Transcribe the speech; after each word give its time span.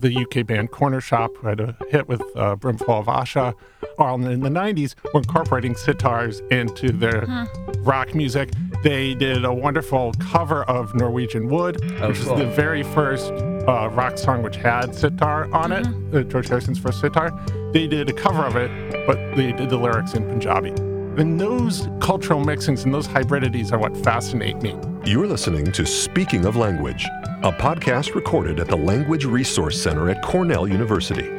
the 0.00 0.14
UK 0.16 0.46
band 0.46 0.70
Cornershop, 0.70 1.36
who 1.38 1.48
had 1.48 1.60
a 1.60 1.76
hit 1.90 2.08
with 2.08 2.22
uh, 2.36 2.56
Brimful 2.56 3.00
of 3.00 3.06
Asha, 3.06 3.54
all 3.98 4.14
in 4.24 4.40
the 4.40 4.48
90s, 4.48 4.94
were 5.12 5.20
incorporating 5.20 5.74
sitars 5.74 6.40
into 6.52 6.92
their 6.92 7.26
rock 7.80 8.14
music. 8.14 8.50
They 8.84 9.14
did 9.14 9.44
a 9.44 9.52
wonderful 9.52 10.12
cover 10.20 10.62
of 10.64 10.94
Norwegian 10.94 11.48
Wood, 11.48 11.78
Oh, 12.00 12.08
which 12.08 12.20
cool. 12.22 12.34
is 12.34 12.38
the 12.38 12.46
very 12.46 12.82
first 12.84 13.32
uh, 13.32 13.88
rock 13.92 14.18
song 14.18 14.42
which 14.42 14.56
had 14.56 14.94
sitar 14.94 15.52
on 15.52 15.72
it, 15.72 15.86
uh, 16.14 16.22
George 16.22 16.48
Harrison's 16.48 16.78
first 16.78 17.00
sitar. 17.00 17.32
They 17.72 17.86
did 17.88 18.08
a 18.08 18.12
cover 18.12 18.44
of 18.44 18.54
it, 18.56 18.70
but 19.06 19.16
they 19.36 19.52
did 19.52 19.68
the 19.70 19.76
lyrics 19.76 20.14
in 20.14 20.24
Punjabi. 20.24 20.70
And 21.20 21.40
those 21.40 21.88
cultural 22.00 22.44
mixings 22.44 22.84
and 22.84 22.94
those 22.94 23.06
hybridities 23.08 23.72
are 23.72 23.78
what 23.78 23.96
fascinate 23.96 24.62
me. 24.62 24.76
You're 25.04 25.26
listening 25.26 25.72
to 25.72 25.84
Speaking 25.84 26.44
of 26.44 26.54
Language, 26.54 27.04
a 27.44 27.52
podcast 27.52 28.16
recorded 28.16 28.58
at 28.58 28.66
the 28.66 28.76
Language 28.76 29.24
Resource 29.24 29.80
Center 29.80 30.10
at 30.10 30.24
Cornell 30.24 30.66
University. 30.66 31.30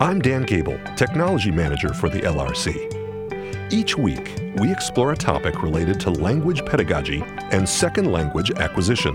I'm 0.00 0.20
Dan 0.20 0.42
Gable, 0.42 0.76
Technology 0.96 1.52
Manager 1.52 1.94
for 1.94 2.08
the 2.08 2.18
LRC. 2.18 3.72
Each 3.72 3.96
week, 3.96 4.40
we 4.56 4.72
explore 4.72 5.12
a 5.12 5.16
topic 5.16 5.62
related 5.62 6.00
to 6.00 6.10
language 6.10 6.66
pedagogy 6.66 7.22
and 7.52 7.68
second 7.68 8.10
language 8.10 8.50
acquisition. 8.56 9.14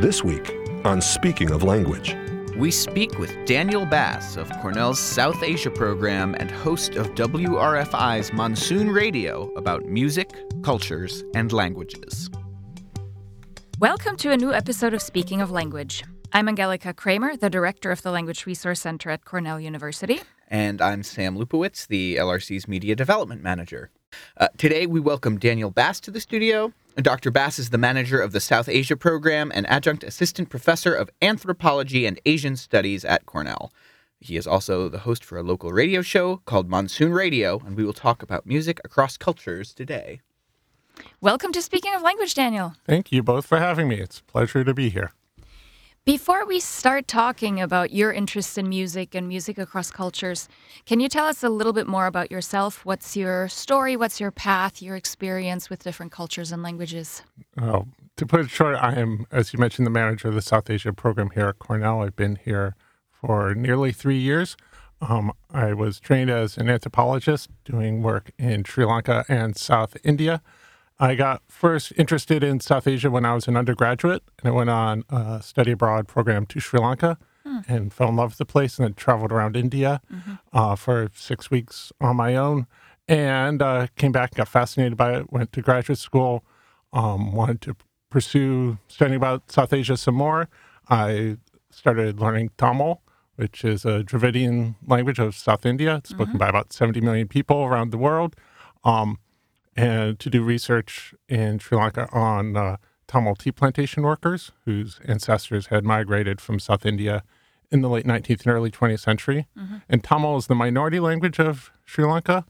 This 0.00 0.22
week, 0.22 0.54
on 0.84 1.00
Speaking 1.00 1.50
of 1.50 1.64
Language, 1.64 2.14
We 2.56 2.70
speak 2.70 3.18
with 3.18 3.36
Daniel 3.44 3.84
Bass 3.84 4.36
of 4.36 4.48
Cornell's 4.62 4.98
South 5.00 5.42
Asia 5.42 5.70
program 5.70 6.34
and 6.38 6.50
host 6.50 6.94
of 6.94 7.14
WRFI's 7.14 8.32
Monsoon 8.32 8.90
Radio 8.90 9.52
about 9.56 9.84
music, 9.84 10.30
cultures, 10.62 11.22
and 11.34 11.52
languages. 11.52 12.30
Welcome 13.78 14.16
to 14.18 14.30
a 14.32 14.38
new 14.38 14.54
episode 14.54 14.94
of 14.94 15.02
Speaking 15.02 15.42
of 15.42 15.50
Language. 15.50 16.02
I'm 16.32 16.48
Angelika 16.48 16.94
Kraemer, 16.94 17.38
the 17.38 17.50
director 17.50 17.90
of 17.90 18.00
the 18.00 18.10
Language 18.10 18.46
Resource 18.46 18.80
Center 18.80 19.10
at 19.10 19.26
Cornell 19.26 19.60
University. 19.60 20.22
And 20.48 20.80
I'm 20.80 21.02
Sam 21.02 21.36
Lupowitz, 21.36 21.86
the 21.86 22.16
LRC's 22.16 22.66
Media 22.66 22.96
Development 22.96 23.42
Manager. 23.42 23.90
Uh, 24.38 24.48
today, 24.56 24.86
we 24.86 24.98
welcome 24.98 25.38
Daniel 25.38 25.70
Bass 25.70 26.00
to 26.00 26.10
the 26.10 26.22
studio. 26.22 26.72
Dr. 26.96 27.30
Bass 27.30 27.58
is 27.58 27.68
the 27.68 27.76
manager 27.76 28.18
of 28.18 28.32
the 28.32 28.40
South 28.40 28.66
Asia 28.66 28.96
program 28.96 29.52
and 29.54 29.68
adjunct 29.68 30.04
assistant 30.04 30.48
professor 30.48 30.94
of 30.94 31.10
anthropology 31.20 32.06
and 32.06 32.18
Asian 32.24 32.56
studies 32.56 33.04
at 33.04 33.26
Cornell. 33.26 33.70
He 34.20 34.38
is 34.38 34.46
also 34.46 34.88
the 34.88 35.00
host 35.00 35.22
for 35.22 35.36
a 35.36 35.42
local 35.42 35.70
radio 35.70 36.00
show 36.00 36.38
called 36.46 36.70
Monsoon 36.70 37.12
Radio, 37.12 37.60
and 37.66 37.76
we 37.76 37.84
will 37.84 37.92
talk 37.92 38.22
about 38.22 38.46
music 38.46 38.80
across 38.84 39.18
cultures 39.18 39.74
today. 39.74 40.22
Welcome 41.22 41.50
to 41.52 41.62
Speaking 41.62 41.94
of 41.94 42.02
Language, 42.02 42.34
Daniel. 42.34 42.74
Thank 42.84 43.10
you 43.10 43.22
both 43.22 43.46
for 43.46 43.58
having 43.58 43.88
me. 43.88 43.96
It's 43.96 44.18
a 44.18 44.24
pleasure 44.24 44.62
to 44.64 44.74
be 44.74 44.90
here. 44.90 45.14
Before 46.04 46.44
we 46.44 46.60
start 46.60 47.08
talking 47.08 47.58
about 47.58 47.90
your 47.90 48.12
interest 48.12 48.58
in 48.58 48.68
music 48.68 49.14
and 49.14 49.26
music 49.26 49.56
across 49.56 49.90
cultures, 49.90 50.46
can 50.84 51.00
you 51.00 51.08
tell 51.08 51.26
us 51.26 51.42
a 51.42 51.48
little 51.48 51.72
bit 51.72 51.86
more 51.86 52.06
about 52.06 52.30
yourself? 52.30 52.84
What's 52.84 53.16
your 53.16 53.48
story? 53.48 53.96
What's 53.96 54.20
your 54.20 54.30
path, 54.30 54.82
your 54.82 54.94
experience 54.94 55.70
with 55.70 55.82
different 55.82 56.12
cultures 56.12 56.52
and 56.52 56.62
languages? 56.62 57.22
Well, 57.58 57.88
to 58.18 58.26
put 58.26 58.40
it 58.40 58.50
short, 58.50 58.76
I 58.76 58.92
am, 58.96 59.26
as 59.32 59.54
you 59.54 59.58
mentioned, 59.58 59.86
the 59.86 59.90
manager 59.90 60.28
of 60.28 60.34
the 60.34 60.42
South 60.42 60.68
Asia 60.68 60.92
program 60.92 61.30
here 61.30 61.48
at 61.48 61.58
Cornell. 61.58 62.02
I've 62.02 62.14
been 62.14 62.36
here 62.36 62.76
for 63.10 63.54
nearly 63.54 63.90
three 63.90 64.18
years. 64.18 64.54
Um, 65.00 65.32
I 65.50 65.72
was 65.72 65.98
trained 65.98 66.28
as 66.28 66.58
an 66.58 66.68
anthropologist 66.68 67.48
doing 67.64 68.02
work 68.02 68.32
in 68.38 68.64
Sri 68.64 68.84
Lanka 68.84 69.24
and 69.30 69.56
South 69.56 69.96
India. 70.04 70.42
I 70.98 71.14
got 71.14 71.42
first 71.48 71.92
interested 71.98 72.42
in 72.42 72.60
South 72.60 72.86
Asia 72.86 73.10
when 73.10 73.24
I 73.26 73.34
was 73.34 73.48
an 73.48 73.56
undergraduate, 73.56 74.22
and 74.38 74.48
I 74.48 74.50
went 74.52 74.70
on 74.70 75.04
a 75.10 75.42
study 75.42 75.72
abroad 75.72 76.08
program 76.08 76.46
to 76.46 76.60
Sri 76.60 76.80
Lanka 76.80 77.18
and 77.68 77.92
fell 77.92 78.08
in 78.08 78.16
love 78.16 78.30
with 78.32 78.38
the 78.38 78.46
place, 78.46 78.78
and 78.78 78.84
then 78.86 78.94
traveled 78.94 79.30
around 79.30 79.56
India 79.56 80.00
uh, 80.52 80.74
for 80.74 81.10
six 81.14 81.50
weeks 81.50 81.92
on 82.00 82.16
my 82.16 82.34
own, 82.34 82.66
and 83.08 83.60
uh, 83.62 83.86
came 83.96 84.10
back, 84.12 84.30
and 84.30 84.38
got 84.38 84.48
fascinated 84.48 84.96
by 84.96 85.18
it, 85.18 85.32
went 85.32 85.52
to 85.52 85.62
graduate 85.62 85.98
school, 85.98 86.44
um, 86.92 87.32
wanted 87.32 87.60
to 87.62 87.76
pursue 88.10 88.78
studying 88.88 89.16
about 89.16 89.50
South 89.52 89.72
Asia 89.72 89.96
some 89.96 90.14
more. 90.14 90.48
I 90.88 91.36
started 91.70 92.20
learning 92.20 92.50
Tamil, 92.56 93.02
which 93.36 93.64
is 93.64 93.84
a 93.84 94.02
Dravidian 94.02 94.76
language 94.86 95.18
of 95.18 95.34
South 95.34 95.66
India. 95.66 95.96
It's 95.96 96.10
spoken 96.10 96.38
by 96.38 96.48
about 96.48 96.72
70 96.72 97.00
million 97.02 97.28
people 97.28 97.64
around 97.64 97.90
the 97.90 97.98
world. 97.98 98.34
Um, 98.82 99.18
and 99.76 100.18
to 100.18 100.30
do 100.30 100.42
research 100.42 101.14
in 101.28 101.58
Sri 101.58 101.76
Lanka 101.76 102.08
on 102.12 102.56
uh, 102.56 102.76
Tamil 103.06 103.34
tea 103.36 103.52
plantation 103.52 104.02
workers 104.02 104.52
whose 104.64 104.98
ancestors 105.06 105.66
had 105.66 105.84
migrated 105.84 106.40
from 106.40 106.58
South 106.58 106.86
India 106.86 107.22
in 107.70 107.82
the 107.82 107.88
late 107.88 108.06
19th 108.06 108.44
and 108.44 108.54
early 108.54 108.70
20th 108.70 109.00
century. 109.00 109.46
And 109.88 110.02
Tamil 110.02 110.36
is 110.36 110.46
the 110.46 110.54
minority 110.54 111.00
language 111.00 111.38
of 111.38 111.70
Sri 111.84 112.04
Lanka. 112.04 112.44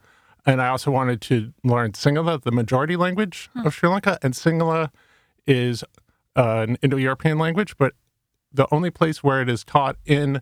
And 0.45 0.63
I 0.63 0.69
also 0.69 0.91
wanted 0.91 1.21
to 1.23 1.53
learn 1.65 1.93
Sinhala, 1.93 2.41
the 2.41 2.53
majority 2.53 2.97
language 2.97 3.51
of 3.65 3.75
Sri 3.75 3.89
Lanka. 3.89 4.19
And 4.23 4.35
Sinhala 4.35 4.91
is 5.47 5.83
uh, 6.37 6.67
an 6.69 6.77
Indo 6.83 6.97
European 6.97 7.39
language, 7.39 7.77
but 7.77 7.95
the 8.53 8.67
only 8.71 8.91
place 8.91 9.25
where 9.25 9.43
it 9.43 9.49
is 9.49 9.65
taught 9.65 9.97
in 10.05 10.41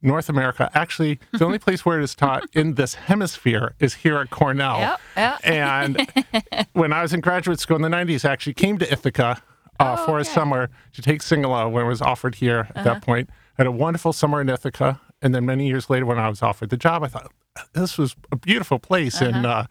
North 0.00 0.28
America, 0.28 0.70
actually, 0.74 1.18
the 1.32 1.44
only 1.44 1.58
place 1.58 1.84
where 1.84 1.98
it 1.98 2.04
is 2.04 2.14
taught 2.14 2.44
in 2.52 2.74
this 2.74 2.94
hemisphere 2.94 3.74
is 3.80 3.94
here 3.94 4.18
at 4.18 4.30
Cornell. 4.30 4.78
Yep, 4.78 5.00
yep. 5.16 5.40
And 5.44 6.12
when 6.72 6.92
I 6.92 7.02
was 7.02 7.12
in 7.12 7.20
graduate 7.20 7.58
school 7.58 7.76
in 7.76 7.82
the 7.82 7.88
90s, 7.88 8.28
I 8.28 8.32
actually 8.32 8.54
came 8.54 8.78
to 8.78 8.92
Ithaca 8.92 9.42
uh, 9.80 9.96
Oh, 9.98 10.06
for 10.06 10.18
a 10.18 10.24
summer 10.24 10.70
to 10.92 11.02
take 11.02 11.20
Sinhala 11.20 11.70
when 11.70 11.84
it 11.84 11.88
was 11.88 12.00
offered 12.02 12.36
here 12.36 12.68
at 12.74 12.84
that 12.84 13.02
point. 13.02 13.30
Had 13.56 13.66
a 13.66 13.72
wonderful 13.72 14.12
summer 14.12 14.40
in 14.40 14.48
Ithaca. 14.48 15.00
And 15.20 15.34
then 15.34 15.44
many 15.46 15.66
years 15.66 15.90
later, 15.90 16.06
when 16.06 16.18
I 16.18 16.28
was 16.28 16.42
offered 16.42 16.70
the 16.70 16.76
job, 16.76 17.02
I 17.02 17.08
thought, 17.08 17.32
this 17.72 17.98
was 17.98 18.14
a 18.30 18.36
beautiful 18.36 18.78
place 18.78 19.20
in 19.20 19.44
uh, 19.44 19.66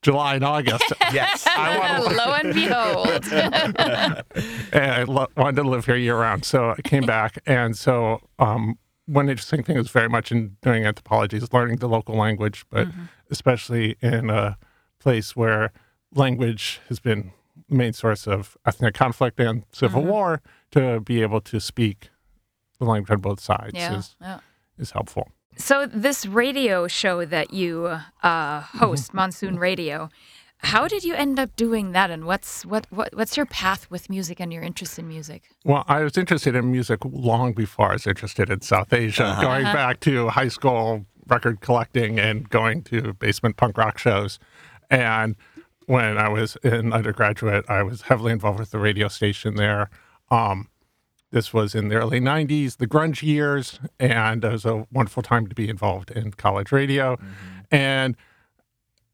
July 0.00 0.36
and 0.36 0.44
August. 0.44 0.92
Yes. 1.12 1.46
I 1.56 1.78
want 1.78 2.08
to 2.08 2.16
Lo 2.16 2.32
and 2.34 2.54
behold. 2.54 3.32
and 4.72 4.92
I 4.92 5.02
lo- 5.04 5.28
wanted 5.36 5.62
to 5.62 5.68
live 5.68 5.86
here 5.86 5.96
year 5.96 6.16
round. 6.18 6.44
So 6.44 6.70
I 6.70 6.80
came 6.82 7.04
back. 7.04 7.38
And 7.46 7.76
so 7.76 8.20
um, 8.38 8.78
one 9.06 9.28
interesting 9.28 9.62
thing 9.62 9.76
is 9.76 9.90
very 9.90 10.08
much 10.08 10.30
in 10.30 10.56
doing 10.62 10.84
anthropology 10.84 11.36
is 11.36 11.52
learning 11.52 11.76
the 11.76 11.88
local 11.88 12.16
language, 12.16 12.64
but 12.70 12.88
mm-hmm. 12.88 13.02
especially 13.30 13.96
in 14.00 14.30
a 14.30 14.56
place 15.00 15.34
where 15.34 15.72
language 16.14 16.80
has 16.88 17.00
been 17.00 17.32
the 17.68 17.74
main 17.74 17.92
source 17.92 18.26
of 18.26 18.56
ethnic 18.64 18.94
conflict 18.94 19.40
and 19.40 19.64
civil 19.72 20.02
mm-hmm. 20.02 20.10
war, 20.10 20.42
to 20.70 21.00
be 21.00 21.22
able 21.22 21.40
to 21.40 21.60
speak 21.60 22.10
the 22.78 22.84
language 22.84 23.10
on 23.10 23.20
both 23.20 23.40
sides 23.40 23.74
yeah, 23.74 23.98
is, 23.98 24.16
yeah. 24.20 24.38
is 24.78 24.92
helpful. 24.92 25.28
So 25.56 25.86
this 25.86 26.24
radio 26.24 26.88
show 26.88 27.24
that 27.26 27.52
you 27.52 27.98
uh, 28.22 28.60
host, 28.60 29.08
mm-hmm. 29.08 29.16
Monsoon 29.18 29.58
Radio, 29.58 30.08
how 30.62 30.86
did 30.86 31.02
you 31.04 31.14
end 31.14 31.38
up 31.38 31.54
doing 31.56 31.92
that, 31.92 32.10
and 32.10 32.24
what's 32.24 32.64
what, 32.64 32.86
what 32.90 33.14
what's 33.14 33.36
your 33.36 33.46
path 33.46 33.90
with 33.90 34.08
music 34.08 34.40
and 34.40 34.52
your 34.52 34.62
interest 34.62 34.98
in 34.98 35.08
music? 35.08 35.50
Well, 35.64 35.84
I 35.88 36.02
was 36.02 36.16
interested 36.16 36.54
in 36.54 36.70
music 36.70 37.00
long 37.04 37.52
before 37.52 37.90
I 37.90 37.92
was 37.94 38.06
interested 38.06 38.48
in 38.48 38.60
South 38.60 38.92
Asia, 38.92 39.24
uh-huh. 39.24 39.42
going 39.42 39.64
uh-huh. 39.64 39.74
back 39.74 40.00
to 40.00 40.28
high 40.28 40.48
school 40.48 41.04
record 41.26 41.60
collecting 41.60 42.18
and 42.18 42.48
going 42.48 42.82
to 42.82 43.12
basement 43.14 43.56
punk 43.56 43.76
rock 43.76 43.98
shows. 43.98 44.38
And 44.90 45.36
when 45.86 46.18
I 46.18 46.28
was 46.28 46.56
in 46.62 46.92
undergraduate, 46.92 47.64
I 47.68 47.82
was 47.82 48.02
heavily 48.02 48.32
involved 48.32 48.60
with 48.60 48.70
the 48.70 48.78
radio 48.78 49.08
station 49.08 49.56
there. 49.56 49.90
Um, 50.30 50.68
this 51.30 51.52
was 51.52 51.74
in 51.74 51.88
the 51.88 51.96
early 51.96 52.20
90s, 52.20 52.76
the 52.76 52.86
grunge 52.86 53.22
years, 53.22 53.80
and 53.98 54.44
it 54.44 54.52
was 54.52 54.64
a 54.64 54.86
wonderful 54.92 55.22
time 55.22 55.46
to 55.48 55.54
be 55.54 55.68
involved 55.68 56.10
in 56.10 56.32
college 56.32 56.70
radio. 56.70 57.16
Mm-hmm. 57.16 57.74
And 57.74 58.16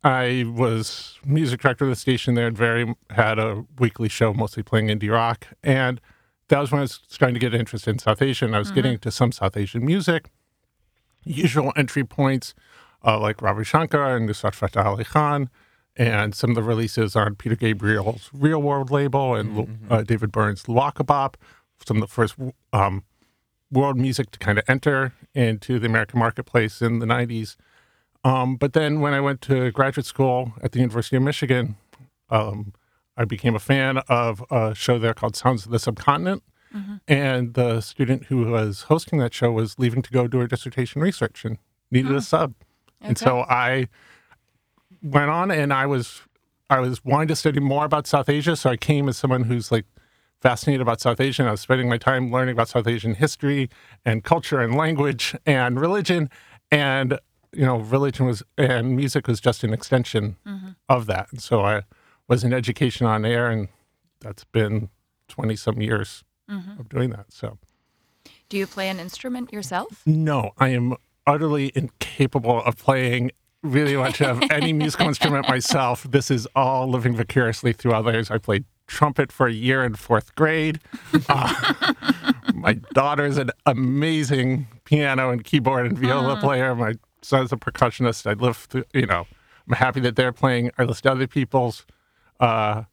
I 0.04 0.44
was 0.46 1.18
music 1.24 1.60
director 1.60 1.84
of 1.84 1.90
the 1.90 1.96
station 1.96 2.34
there 2.34 2.46
and 2.46 2.56
very 2.56 2.94
had 3.10 3.38
a 3.38 3.64
weekly 3.78 4.08
show 4.08 4.32
mostly 4.32 4.62
playing 4.62 4.88
indie 4.88 5.12
rock. 5.12 5.48
And 5.62 6.00
that 6.48 6.60
was 6.60 6.70
when 6.70 6.80
I 6.80 6.82
was 6.82 7.00
starting 7.08 7.34
to 7.34 7.40
get 7.40 7.54
interested 7.54 7.90
in 7.90 7.98
South 7.98 8.22
Asian. 8.22 8.54
I 8.54 8.58
was 8.58 8.70
getting 8.70 8.92
into 8.92 9.10
some 9.10 9.32
South 9.32 9.56
Asian 9.56 9.84
music, 9.84 10.30
usual 11.24 11.72
entry 11.76 12.04
points 12.04 12.54
uh, 13.04 13.18
like 13.18 13.42
Ravi 13.42 13.64
Shankar 13.64 14.16
and 14.16 14.28
Nusrat 14.28 14.54
Fateh 14.54 14.82
Ali 14.82 15.04
Khan, 15.04 15.50
and 15.96 16.34
some 16.34 16.50
of 16.50 16.56
the 16.56 16.62
releases 16.62 17.16
on 17.16 17.34
Peter 17.34 17.56
Gabriel's 17.56 18.30
Real 18.32 18.62
World 18.62 18.90
label 18.90 19.34
and 19.34 19.78
uh, 19.90 20.02
David 20.02 20.32
Byrne's 20.32 20.64
Luaka 20.64 21.04
Bop, 21.04 21.36
some 21.86 21.98
of 21.98 22.00
the 22.02 22.06
first 22.06 22.36
um, 22.72 23.04
world 23.70 23.96
music 23.96 24.30
to 24.30 24.38
kind 24.38 24.58
of 24.58 24.64
enter 24.68 25.12
into 25.34 25.78
the 25.78 25.86
American 25.86 26.18
marketplace 26.18 26.80
in 26.80 27.00
the 27.00 27.06
90s. 27.06 27.56
Um, 28.24 28.56
but 28.56 28.72
then 28.72 29.00
when 29.00 29.14
I 29.14 29.20
went 29.20 29.40
to 29.42 29.70
graduate 29.70 30.06
school 30.06 30.52
at 30.62 30.72
the 30.72 30.78
University 30.80 31.16
of 31.16 31.22
Michigan, 31.22 31.76
um, 32.30 32.72
I 33.16 33.24
became 33.24 33.54
a 33.54 33.60
fan 33.60 33.98
of 34.08 34.44
a 34.50 34.74
show 34.74 34.98
there 34.98 35.14
called 35.14 35.36
Sounds 35.36 35.64
of 35.64 35.72
the 35.72 35.78
Subcontinent. 35.78 36.42
And 37.08 37.54
the 37.54 37.80
student 37.80 38.24
who 38.24 38.44
was 38.50 38.82
hosting 38.82 39.18
that 39.20 39.32
show 39.32 39.50
was 39.50 39.78
leaving 39.78 40.02
to 40.02 40.10
go 40.10 40.28
do 40.28 40.38
her 40.40 40.46
dissertation 40.46 41.00
research 41.00 41.44
and 41.44 41.58
needed 41.90 42.14
a 42.14 42.20
sub. 42.20 42.54
And 43.00 43.16
so 43.16 43.40
I 43.48 43.88
went 45.02 45.30
on 45.30 45.50
and 45.50 45.72
I 45.72 45.86
was 45.86 46.22
I 46.70 46.80
was 46.80 47.02
wanting 47.04 47.28
to 47.28 47.36
study 47.36 47.60
more 47.60 47.86
about 47.86 48.06
South 48.06 48.28
Asia. 48.28 48.54
So 48.54 48.68
I 48.70 48.76
came 48.76 49.08
as 49.08 49.16
someone 49.16 49.44
who's 49.44 49.72
like 49.72 49.86
fascinated 50.42 50.82
about 50.82 51.00
South 51.00 51.20
Asia. 51.20 51.42
And 51.42 51.48
I 51.48 51.52
was 51.52 51.62
spending 51.62 51.88
my 51.88 51.98
time 51.98 52.30
learning 52.30 52.52
about 52.52 52.68
South 52.68 52.86
Asian 52.86 53.14
history 53.14 53.70
and 54.04 54.22
culture 54.22 54.60
and 54.60 54.74
language 54.74 55.34
and 55.46 55.80
religion. 55.80 56.28
And 56.70 57.18
you 57.52 57.64
know, 57.64 57.78
religion 57.78 58.26
was 58.26 58.42
and 58.56 58.96
music 58.96 59.26
was 59.26 59.40
just 59.40 59.64
an 59.64 59.72
extension 59.72 60.36
mm-hmm. 60.46 60.70
of 60.88 61.06
that. 61.06 61.28
And 61.30 61.40
so 61.40 61.62
I 61.62 61.82
was 62.26 62.44
in 62.44 62.52
education 62.52 63.06
on 63.06 63.24
air, 63.24 63.50
and 63.50 63.68
that's 64.20 64.44
been 64.44 64.90
twenty 65.28 65.56
some 65.56 65.80
years 65.80 66.24
mm-hmm. 66.50 66.80
of 66.80 66.88
doing 66.88 67.10
that. 67.10 67.32
So 67.32 67.58
Do 68.48 68.56
you 68.56 68.66
play 68.66 68.88
an 68.88 69.00
instrument 69.00 69.52
yourself? 69.52 70.02
no, 70.06 70.52
I 70.58 70.68
am 70.68 70.96
utterly 71.26 71.72
incapable 71.74 72.62
of 72.62 72.76
playing 72.78 73.30
really 73.62 73.96
much 73.96 74.22
of 74.22 74.42
any 74.50 74.72
musical 74.82 75.08
instrument 75.08 75.48
myself. 75.48 76.04
This 76.10 76.30
is 76.30 76.46
all 76.54 76.88
living 76.88 77.14
vicariously 77.14 77.72
through 77.72 77.92
others. 77.92 78.30
I 78.30 78.38
played 78.38 78.64
trumpet 78.86 79.30
for 79.30 79.46
a 79.46 79.52
year 79.52 79.84
in 79.84 79.94
fourth 79.94 80.34
grade. 80.34 80.80
Uh, 81.28 81.94
my 82.54 82.74
daughter's 82.94 83.36
an 83.36 83.50
amazing 83.66 84.66
piano 84.84 85.30
and 85.30 85.44
keyboard 85.44 85.86
and 85.86 85.98
viola 85.98 86.32
uh-huh. 86.32 86.40
player. 86.40 86.74
My 86.74 86.94
son's 87.22 87.52
a 87.52 87.56
percussionist. 87.56 88.26
I 88.28 88.34
live 88.34 88.56
through, 88.56 88.84
you 88.92 89.06
know, 89.06 89.26
I'm 89.68 89.74
happy 89.74 90.00
that 90.00 90.16
they're 90.16 90.32
playing. 90.32 90.70
I 90.78 90.84
listen 90.84 91.02
to 91.02 91.12
other 91.12 91.26
people's 91.26 91.84
uh, 92.40 92.84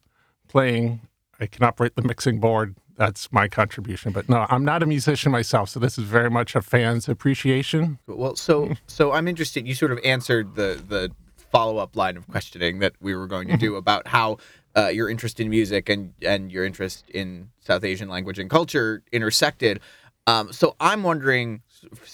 playing. 0.48 1.02
I 1.40 1.48
can 1.48 1.64
operate 1.64 1.96
the 1.96 2.02
mixing 2.02 2.40
board. 2.40 2.76
That's 2.98 3.32
my 3.32 3.48
contribution. 3.48 4.12
But 4.12 4.30
no, 4.30 4.46
I'm 4.50 4.64
not 4.64 4.82
a 4.82 4.86
musician 4.86 5.32
myself. 5.32 5.70
So 5.70 5.80
this 5.80 5.98
is 5.98 6.06
very 6.06 6.30
much 6.30 6.56
a 6.56 6.62
fan's 6.62 7.10
appreciation. 7.10 8.00
Well, 8.08 8.36
so 8.36 8.74
so 8.88 9.12
I'm 9.12 9.28
interested. 9.28 9.68
You 9.68 9.76
sort 9.76 9.92
of 9.92 10.00
answered 10.04 10.56
the 10.56 10.82
the 10.88 11.12
follow 11.52 11.78
up 11.78 11.96
line 11.96 12.18
of 12.18 12.28
questioning 12.28 12.80
that 12.80 12.94
we 13.02 13.16
were 13.16 13.28
going 13.28 13.48
to 13.50 13.58
do 13.58 13.76
about 13.76 14.08
how 14.08 14.38
uh, 14.78 14.88
your 14.88 15.10
interest 15.10 15.40
in 15.40 15.50
music 15.50 15.90
and 15.90 16.14
and 16.22 16.52
your 16.52 16.64
interest 16.66 17.10
in 17.10 17.50
South 17.60 17.84
Asian 17.84 18.08
language 18.08 18.40
and 18.40 18.50
culture 18.50 19.04
intersected. 19.12 19.82
Um, 20.28 20.52
so 20.54 20.76
I'm 20.80 21.04
wondering, 21.04 21.62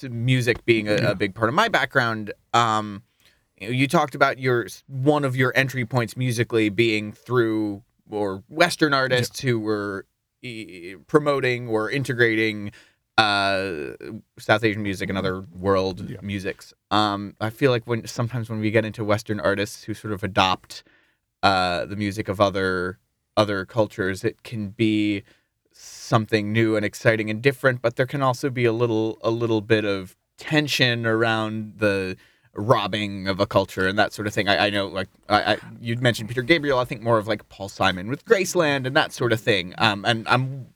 music 0.09 0.65
being 0.65 0.87
a, 0.87 1.11
a 1.11 1.15
big 1.15 1.33
part 1.35 1.49
of 1.49 1.55
my 1.55 1.67
background. 1.67 2.33
Um, 2.53 3.03
you, 3.59 3.87
talked 3.87 4.15
about 4.15 4.39
your 4.39 4.67
one 4.87 5.23
of 5.23 5.35
your 5.35 5.53
entry 5.55 5.85
points 5.85 6.17
musically 6.17 6.69
being 6.69 7.11
through 7.11 7.83
or 8.09 8.43
Western 8.49 8.93
artists 8.93 9.39
who 9.41 9.59
were 9.59 10.05
e- 10.41 10.95
promoting 11.07 11.67
or 11.67 11.89
integrating 11.89 12.71
uh, 13.17 13.91
South 14.39 14.63
Asian 14.63 14.81
music 14.81 15.09
and 15.09 15.17
other 15.17 15.41
world 15.41 16.09
Yeah. 16.09 16.17
musics. 16.23 16.73
Um, 16.89 17.35
I 17.39 17.49
feel 17.51 17.69
like 17.71 17.85
when 17.85 18.07
sometimes 18.07 18.49
when 18.49 18.59
we 18.59 18.71
get 18.71 18.83
into 18.83 19.03
Western 19.03 19.39
artists 19.39 19.83
who 19.83 19.93
sort 19.93 20.13
of 20.13 20.23
adopt 20.23 20.83
uh, 21.43 21.85
the 21.85 21.95
music 21.95 22.27
of 22.27 22.41
other 22.41 22.97
other 23.37 23.65
cultures, 23.65 24.23
it 24.23 24.43
can 24.43 24.69
be 24.69 25.23
something 25.71 26.51
new 26.51 26.75
and 26.75 26.85
exciting 26.85 27.29
and 27.29 27.41
different. 27.41 27.81
But 27.81 27.95
there 27.95 28.05
can 28.05 28.21
also 28.21 28.49
be 28.49 28.65
a 28.65 28.73
little 28.73 29.17
a 29.21 29.31
little 29.31 29.61
bit 29.61 29.85
of 29.85 30.15
tension 30.37 31.05
around 31.05 31.75
the 31.77 32.17
robbing 32.53 33.27
of 33.27 33.39
a 33.39 33.47
culture 33.47 33.87
and 33.87 33.97
that 33.97 34.11
sort 34.13 34.27
of 34.27 34.33
thing. 34.33 34.49
I, 34.49 34.67
I 34.67 34.69
know, 34.69 34.87
like 34.87 35.07
I, 35.29 35.53
I, 35.53 35.57
you'd 35.79 36.01
mentioned 36.01 36.29
Peter 36.29 36.41
Gabriel. 36.41 36.79
I 36.79 36.85
think 36.85 37.01
more 37.01 37.17
of 37.17 37.27
like 37.27 37.47
Paul 37.49 37.69
Simon 37.69 38.09
with 38.09 38.25
Graceland 38.25 38.85
and 38.85 38.95
that 38.95 39.13
sort 39.13 39.31
of 39.31 39.39
thing. 39.39 39.73
Um, 39.77 40.03
and 40.05 40.27
I'm 40.27 40.67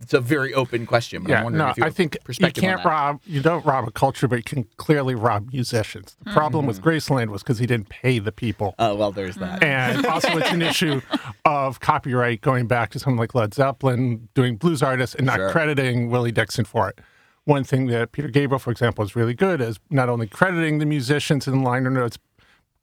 it's 0.00 0.14
a 0.14 0.20
very 0.20 0.54
open 0.54 0.86
question, 0.86 1.22
but 1.22 1.30
I'm 1.30 1.38
Yeah, 1.38 1.44
wondering 1.44 1.64
no, 1.66 1.70
if 1.70 1.76
you 1.78 1.84
I 1.84 1.90
think 1.90 2.16
you 2.38 2.50
can't 2.52 2.84
rob. 2.84 3.20
You 3.26 3.42
don't 3.42 3.64
rob 3.66 3.86
a 3.86 3.90
culture, 3.90 4.26
but 4.26 4.36
you 4.36 4.42
can 4.42 4.64
clearly 4.76 5.14
rob 5.14 5.52
musicians. 5.52 6.16
The 6.24 6.30
problem 6.32 6.66
with 6.66 6.78
hmm. 6.78 6.88
Graceland 6.88 7.28
was 7.28 7.42
because 7.42 7.58
he 7.58 7.66
didn't 7.66 7.88
pay 7.90 8.18
the 8.18 8.32
people, 8.32 8.74
Oh 8.78 8.94
well, 8.94 9.12
there's 9.12 9.36
that. 9.36 9.62
and 9.62 10.06
also 10.06 10.36
it's 10.38 10.50
an 10.52 10.62
issue 10.62 11.00
of 11.44 11.80
copyright 11.80 12.40
going 12.40 12.66
back 12.66 12.90
to 12.90 12.98
someone 12.98 13.18
like 13.18 13.34
Led 13.34 13.52
Zeppelin 13.54 14.28
doing 14.34 14.56
blues 14.56 14.82
artists 14.82 15.14
and 15.14 15.26
not 15.26 15.36
Sure. 15.36 15.50
crediting 15.50 16.10
Willie 16.10 16.32
Dixon 16.32 16.64
for 16.64 16.88
it. 16.88 16.98
One 17.44 17.64
thing 17.64 17.86
that 17.86 18.12
Peter 18.12 18.28
Gabriel, 18.28 18.58
for 18.58 18.70
example, 18.70 19.04
is 19.04 19.16
really 19.16 19.34
good 19.34 19.60
is 19.60 19.78
not 19.90 20.08
only 20.08 20.26
crediting 20.26 20.78
the 20.78 20.86
musicians 20.86 21.46
in 21.48 21.62
liner 21.62 21.90
notes, 21.90 22.18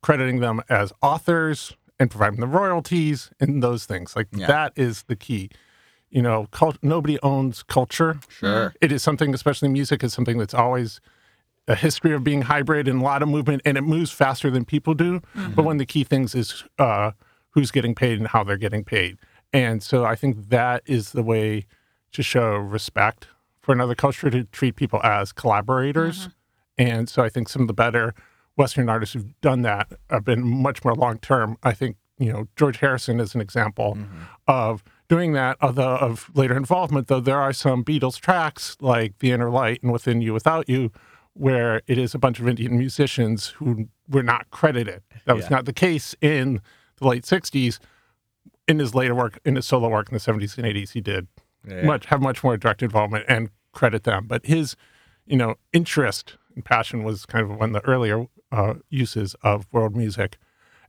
crediting 0.02 0.40
them 0.40 0.62
as 0.69 0.92
authors 1.02 1.75
and 2.00 2.12
providing 2.12 2.40
the 2.40 2.48
royalties 2.48 3.31
and 3.40 3.64
those 3.64 3.86
things. 3.86 4.16
Like 4.16 4.28
Yeah. 4.31 4.48
that 4.48 4.74
is 4.75 5.04
the 5.04 5.16
key. 5.16 5.50
You 6.09 6.21
know, 6.21 6.48
cult- 6.51 6.80
nobody 6.81 7.19
owns 7.21 7.63
culture. 7.63 8.19
Sure. 8.30 8.69
Mm-hmm. 8.69 8.77
It 8.81 8.92
is 8.92 9.04
something, 9.04 9.33
especially 9.33 9.69
music, 9.69 10.04
is 10.04 10.13
something 10.13 10.38
that's 10.38 10.54
always 10.54 11.01
a 11.68 11.75
history 11.75 12.13
of 12.13 12.24
being 12.24 12.44
hybrid 12.44 12.88
and 12.88 13.01
a 13.01 13.04
lot 13.04 13.21
of 13.21 13.27
movement, 13.27 13.62
and 13.65 13.77
it 13.77 13.81
moves 13.81 14.09
faster 14.12 14.50
than 14.50 14.63
people 14.63 14.94
do. 14.94 15.19
Mm-hmm. 15.19 15.54
But 15.54 15.65
one 15.65 15.75
of 15.75 15.80
the 15.80 15.86
key 15.86 16.06
things 16.06 16.33
is 16.33 16.63
uh, 16.80 17.12
who's 17.50 17.71
getting 17.71 17.94
paid 17.94 18.19
and 18.19 18.27
how 18.30 18.44
they're 18.44 18.57
getting 18.57 18.86
paid. 18.86 19.18
And 19.51 19.83
so 19.83 20.06
I 20.06 20.15
think 20.15 20.50
that 20.50 20.83
is 20.86 21.12
the 21.12 21.24
way 21.24 21.65
to 22.13 22.24
show 22.24 22.56
respect 22.56 23.27
for 23.59 23.74
another 23.74 23.95
culture 23.95 24.30
to 24.30 24.45
treat 24.45 24.77
people 24.77 25.01
as 25.04 25.33
collaborators. 25.33 26.19
Mm-hmm. 26.19 26.88
And 26.89 27.09
so 27.09 27.21
I 27.21 27.30
think 27.30 27.50
some 27.50 27.63
of 27.63 27.68
the 27.68 27.74
better 27.74 28.13
Western 28.56 28.88
artists 28.88 29.13
who've 29.13 29.42
done 29.42 29.62
that 29.63 29.92
have 30.09 30.24
been 30.24 30.48
much 30.48 30.86
more 30.86 30.95
long 30.95 31.18
term. 31.19 31.57
I 31.63 31.74
think, 31.74 31.98
you 32.18 32.31
know, 32.31 32.48
George 32.56 32.77
Harrison 32.77 33.19
is 33.19 33.36
an 33.36 33.42
example 33.42 33.98
of 34.48 34.83
doing 35.09 35.33
that, 35.33 35.57
although 35.62 35.95
of 35.98 36.30
later 36.36 36.56
involvement, 36.56 37.07
though 37.07 37.19
there 37.19 37.39
are 37.39 37.54
some 37.54 37.83
Beatles 37.83 38.19
tracks 38.19 38.75
like 38.81 39.19
The 39.19 39.31
Inner 39.31 39.50
Light 39.50 39.81
and 39.83 39.92
Within 39.92 40.21
You 40.21 40.33
Without 40.33 40.68
You, 40.68 40.92
where 41.33 41.81
it 41.88 41.98
is 41.98 42.13
a 42.15 42.19
bunch 42.19 42.39
of 42.39 42.48
Indian 42.48 42.77
musicians 42.77 43.48
who 43.50 43.88
were 44.09 44.24
not 44.24 44.50
credited. 44.51 45.01
That 45.25 45.36
was 45.36 45.45
Yeah. 45.45 45.57
not 45.57 45.65
the 45.65 45.74
case 45.74 46.15
in 46.21 46.62
the 46.98 47.07
late 47.07 47.25
60s. 47.25 47.80
In 48.68 48.80
his 48.80 48.94
later 48.95 49.15
work, 49.15 49.39
in 49.45 49.56
his 49.56 49.65
solo 49.65 49.88
work 49.88 50.09
in 50.09 50.13
the 50.13 50.19
70s 50.19 50.57
and 50.57 50.65
80s, 50.65 50.92
he 50.92 51.00
did 51.01 51.27
Yeah. 51.65 51.83
much 51.86 52.07
have 52.07 52.21
much 52.21 52.44
more 52.44 52.57
direct 52.57 52.81
involvement 52.83 53.25
and 53.27 53.50
credit 53.71 54.04
them. 54.04 54.25
But 54.27 54.45
his, 54.45 54.75
you 55.25 55.38
know, 55.38 55.56
interest 55.71 56.38
and 56.56 56.65
passion 56.65 57.04
was 57.04 57.25
kind 57.25 57.50
of 57.50 57.57
one 57.57 57.74
of 57.75 57.81
the 57.81 57.88
earlier 57.89 58.25
uh, 58.51 58.75
uses 58.89 59.36
of 59.44 59.68
world 59.71 59.95
music. 59.95 60.38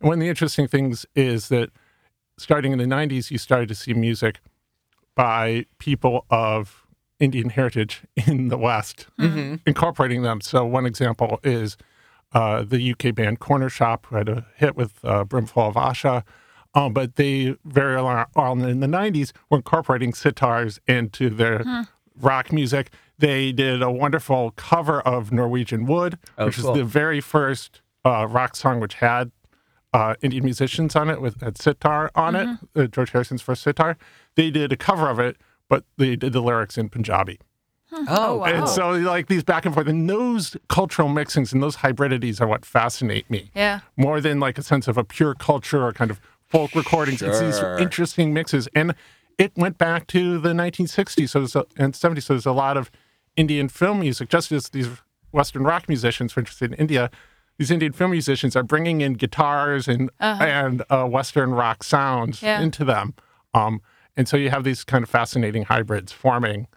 And 0.00 0.08
one 0.08 0.14
of 0.18 0.20
the 0.20 0.28
interesting 0.28 0.66
things 0.68 1.04
is 1.14 1.48
that 1.48 1.70
starting 2.38 2.72
in 2.72 2.78
the 2.78 2.84
90s, 2.86 3.30
you 3.30 3.38
started 3.38 3.68
to 3.68 3.74
see 3.74 3.92
music 3.94 4.40
by 5.14 5.66
people 5.78 6.24
of 6.30 6.86
Indian 7.20 7.50
heritage 7.50 8.02
in 8.26 8.48
the 8.48 8.56
West, 8.58 9.08
incorporating 9.66 10.22
them. 10.22 10.40
So 10.40 10.64
one 10.64 10.86
example 10.86 11.40
is 11.42 11.76
uh, 12.32 12.62
the 12.62 12.92
UK 12.92 13.14
band 13.14 13.40
Cornershop, 13.40 14.06
who 14.06 14.16
had 14.16 14.28
a 14.28 14.46
hit 14.56 14.76
with 14.76 15.04
uh, 15.04 15.24
Brimful 15.24 15.68
of 15.68 15.74
Asha. 15.74 16.22
Um, 16.74 16.92
but 16.92 17.16
they 17.16 17.56
very 17.64 17.94
early 17.94 18.24
on 18.36 18.60
in 18.60 18.80
the 18.80 18.86
90s 18.86 19.32
were 19.50 19.56
incorporating 19.56 20.12
sitars 20.12 20.78
into 20.86 21.30
their 21.30 21.86
rock 22.20 22.52
music. 22.52 22.90
They 23.18 23.50
did 23.52 23.82
a 23.82 23.90
wonderful 23.90 24.52
cover 24.52 25.00
of 25.00 25.32
Norwegian 25.32 25.86
Wood, 25.86 26.18
Oh, 26.36 26.46
which 26.46 26.58
cool. 26.58 26.70
is 26.72 26.76
the 26.78 26.84
very 26.84 27.20
first 27.20 27.80
uh, 28.04 28.26
rock 28.28 28.54
song 28.54 28.78
which 28.80 28.94
had 28.94 29.32
uh, 29.92 30.14
Indian 30.22 30.44
musicians 30.44 30.94
on 30.96 31.08
it 31.10 31.20
with 31.20 31.40
had 31.40 31.56
sitar 31.58 32.10
on 32.14 32.36
it, 32.36 32.48
uh, 32.76 32.86
George 32.86 33.10
Harrison's 33.12 33.42
first 33.42 33.62
sitar. 33.62 33.96
They 34.34 34.50
did 34.50 34.72
a 34.72 34.76
cover 34.76 35.08
of 35.08 35.18
it, 35.18 35.36
but 35.68 35.84
they 35.96 36.16
did 36.16 36.32
the 36.32 36.40
lyrics 36.42 36.76
in 36.76 36.88
Punjabi. 36.88 37.38
Oh, 38.06 38.36
wow. 38.36 38.44
And 38.44 38.68
so, 38.68 38.90
like 38.90 39.28
these 39.28 39.42
back 39.42 39.64
and 39.64 39.72
forth, 39.74 39.88
and 39.88 40.08
those 40.10 40.56
cultural 40.68 41.08
mixings 41.08 41.54
and 41.54 41.62
those 41.62 41.76
hybridities 41.76 42.38
are 42.38 42.46
what 42.46 42.66
fascinate 42.66 43.30
me 43.30 43.50
Yeah. 43.54 43.80
more 43.96 44.20
than 44.20 44.38
like 44.40 44.58
a 44.58 44.62
sense 44.62 44.88
of 44.88 44.98
a 44.98 45.04
pure 45.04 45.34
culture 45.34 45.82
or 45.86 45.92
kind 45.94 46.10
of 46.10 46.20
folk 46.46 46.74
recordings. 46.74 47.22
It's 47.22 47.40
these 47.40 47.58
interesting 47.80 48.34
mixes, 48.34 48.68
and 48.74 48.94
it 49.38 49.52
went 49.56 49.78
back 49.78 50.06
to 50.08 50.38
the 50.38 50.50
1960s 50.52 51.30
so 51.30 51.38
there's 51.40 51.56
a, 51.56 51.64
and 51.78 51.94
70s. 51.94 52.24
So 52.24 52.34
there's 52.34 52.44
a 52.46 52.52
lot 52.52 52.76
of 52.76 52.90
Indian 53.36 53.68
film 53.70 54.00
music, 54.00 54.28
just 54.28 54.52
as 54.52 54.68
these 54.68 54.88
Western 55.32 55.62
rock 55.64 55.88
musicians 55.88 56.36
were 56.36 56.40
interested 56.40 56.72
in 56.72 56.78
India. 56.78 57.10
These 57.58 57.72
Indian 57.72 57.92
film 57.92 58.12
musicians 58.12 58.54
are 58.54 58.62
bringing 58.62 59.00
in 59.00 59.14
guitars 59.14 59.88
and 59.88 60.10
and 60.20 60.82
uh, 60.90 61.06
Western 61.06 61.50
rock 61.50 61.82
sounds 61.82 62.40
Yeah. 62.42 62.60
into 62.60 62.84
them, 62.84 63.14
um, 63.52 63.80
and 64.16 64.28
so 64.28 64.36
you 64.36 64.50
have 64.50 64.62
these 64.64 64.84
kind 64.84 65.02
of 65.02 65.10
fascinating 65.10 65.64
hybrids 65.64 66.12
forming, 66.12 66.68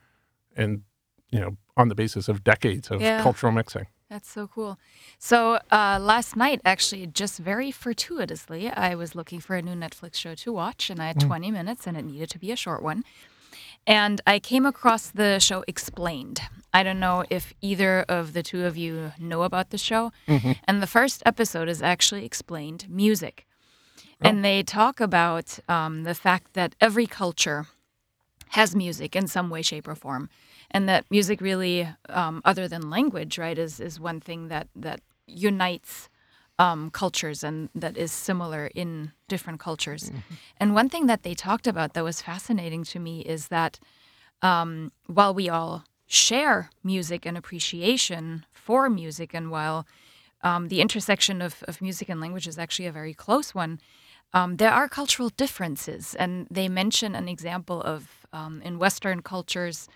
and 0.57 0.81
you 1.29 1.39
know 1.39 1.57
on 1.77 1.87
the 1.89 1.95
basis 1.95 2.27
of 2.27 2.43
decades 2.43 2.89
of 2.89 2.99
Yeah. 3.01 3.21
cultural 3.21 3.51
mixing. 3.51 3.85
That's 4.09 4.29
so 4.29 4.47
cool. 4.47 4.77
So 5.19 5.59
uh, 5.71 5.97
last 6.01 6.35
night, 6.35 6.59
actually, 6.65 7.07
just 7.07 7.39
very 7.39 7.71
fortuitously, 7.71 8.69
I 8.69 8.93
was 8.95 9.15
looking 9.15 9.39
for 9.39 9.55
a 9.55 9.61
new 9.61 9.73
Netflix 9.75 10.15
show 10.15 10.35
to 10.35 10.51
watch, 10.51 10.89
and 10.89 10.99
I 11.01 11.07
had 11.07 11.19
20 11.21 11.49
minutes, 11.49 11.87
and 11.87 11.95
it 11.95 12.03
needed 12.03 12.29
to 12.31 12.39
be 12.39 12.51
a 12.51 12.57
short 12.57 12.83
one. 12.83 13.05
And 13.87 14.21
I 14.27 14.39
came 14.39 14.65
across 14.65 15.09
the 15.09 15.39
show 15.39 15.63
Explained. 15.67 16.41
I 16.73 16.83
don't 16.83 16.99
know 16.99 17.25
if 17.29 17.53
either 17.61 18.03
of 18.07 18.33
the 18.33 18.43
two 18.43 18.65
of 18.65 18.77
you 18.77 19.11
know 19.19 19.43
about 19.43 19.71
the 19.71 19.77
show. 19.77 20.11
And 20.65 20.81
the 20.81 20.87
first 20.87 21.21
episode 21.25 21.67
is 21.67 21.81
actually 21.81 22.25
explained 22.25 22.87
music. 22.89 23.45
And 24.21 24.45
they 24.45 24.61
talk 24.63 24.99
about 25.01 25.59
um, 25.67 26.03
the 26.03 26.13
fact 26.13 26.53
that 26.53 26.75
every 26.79 27.07
culture 27.07 27.65
has 28.49 28.75
music 28.75 29.15
in 29.15 29.27
some 29.27 29.49
way, 29.49 29.61
shape, 29.63 29.87
or 29.87 29.95
form, 29.95 30.29
and 30.69 30.87
that 30.87 31.05
music 31.09 31.41
really, 31.41 31.87
um, 32.09 32.41
other 32.45 32.67
than 32.67 32.89
language, 32.89 33.37
right, 33.37 33.57
is 33.57 33.79
is 33.79 33.99
one 33.99 34.19
thing 34.19 34.49
that 34.49 34.67
that 34.75 35.01
unites 35.25 36.09
um, 36.61 36.91
cultures 36.91 37.43
and 37.47 37.69
that 37.83 37.95
is 37.97 38.11
similar 38.11 38.63
in 38.81 39.11
different 39.27 39.59
cultures. 39.59 40.03
And 40.59 40.75
one 40.79 40.89
thing 40.89 41.07
that 41.07 41.23
they 41.23 41.33
talked 41.33 41.67
about 41.73 41.89
that 41.93 42.03
was 42.03 42.21
fascinating 42.21 42.83
to 42.91 42.99
me 42.99 43.15
is 43.35 43.47
that 43.47 43.79
um, 44.49 44.91
while 45.07 45.33
we 45.33 45.49
all 45.49 45.73
share 46.05 46.69
music 46.83 47.25
and 47.27 47.35
appreciation 47.37 48.45
for 48.51 48.89
music, 48.89 49.29
and 49.33 49.49
while 49.49 49.79
um, 50.43 50.67
the 50.67 50.81
intersection 50.81 51.41
of, 51.41 51.63
of 51.69 51.81
music 51.81 52.09
and 52.09 52.19
language 52.21 52.47
is 52.47 52.59
actually 52.59 52.89
a 52.89 52.91
very 52.91 53.15
close 53.25 53.55
one, 53.55 53.79
um, 54.33 54.57
there 54.57 54.73
are 54.79 54.87
cultural 54.87 55.29
differences. 55.43 56.03
And 56.15 56.47
they 56.51 56.67
mention 56.69 57.15
an 57.15 57.27
example 57.27 57.81
of 57.93 57.99
um, 58.33 58.61
in 58.63 58.77
Western 58.77 59.21
cultures, 59.21 59.87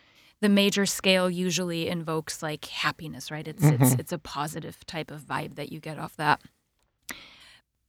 the 0.41 0.49
major 0.49 0.85
scale 0.85 1.29
usually 1.29 1.87
invokes 1.87 2.43
like 2.43 2.65
happiness, 2.65 3.31
right? 3.31 3.47
It's 3.47 3.63
it's 3.63 3.91
it's 4.01 4.11
a 4.11 4.17
positive 4.17 4.77
type 4.85 5.09
of 5.15 5.21
vibe 5.21 5.55
that 5.55 5.71
you 5.71 5.79
get 5.79 5.97
off 5.97 6.15
that. 6.17 6.41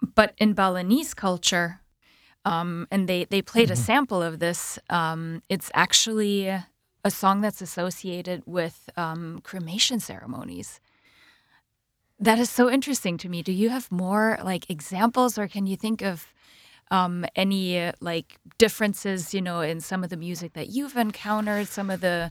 But 0.00 0.34
in 0.38 0.52
Balinese 0.52 1.14
culture, 1.14 1.80
um, 2.44 2.86
and 2.90 3.08
they 3.08 3.24
they 3.24 3.42
played 3.42 3.70
a 3.70 3.76
sample 3.76 4.22
of 4.22 4.38
this. 4.38 4.78
Um, 4.88 5.42
it's 5.48 5.70
actually 5.74 6.48
a 6.48 7.10
song 7.10 7.40
that's 7.40 7.62
associated 7.62 8.42
with 8.46 8.90
um, 8.96 9.40
cremation 9.42 10.00
ceremonies. 10.00 10.80
That 12.18 12.38
is 12.38 12.50
so 12.50 12.70
interesting 12.70 13.18
to 13.18 13.28
me. 13.28 13.42
Do 13.42 13.52
you 13.52 13.68
have 13.70 13.90
more 13.90 14.38
like 14.42 14.70
examples, 14.70 15.38
or 15.38 15.48
can 15.48 15.66
you 15.66 15.76
think 15.76 16.02
of 16.02 16.32
um, 16.90 17.24
any 17.34 17.78
uh, 17.80 17.92
like 18.00 18.38
differences, 18.58 19.34
you 19.34 19.42
know, 19.42 19.60
in 19.60 19.80
some 19.80 20.04
of 20.04 20.10
the 20.10 20.16
music 20.16 20.52
that 20.52 20.68
you've 20.68 20.96
encountered, 20.96 21.68
some 21.68 21.90
of 21.90 22.00
the 22.00 22.30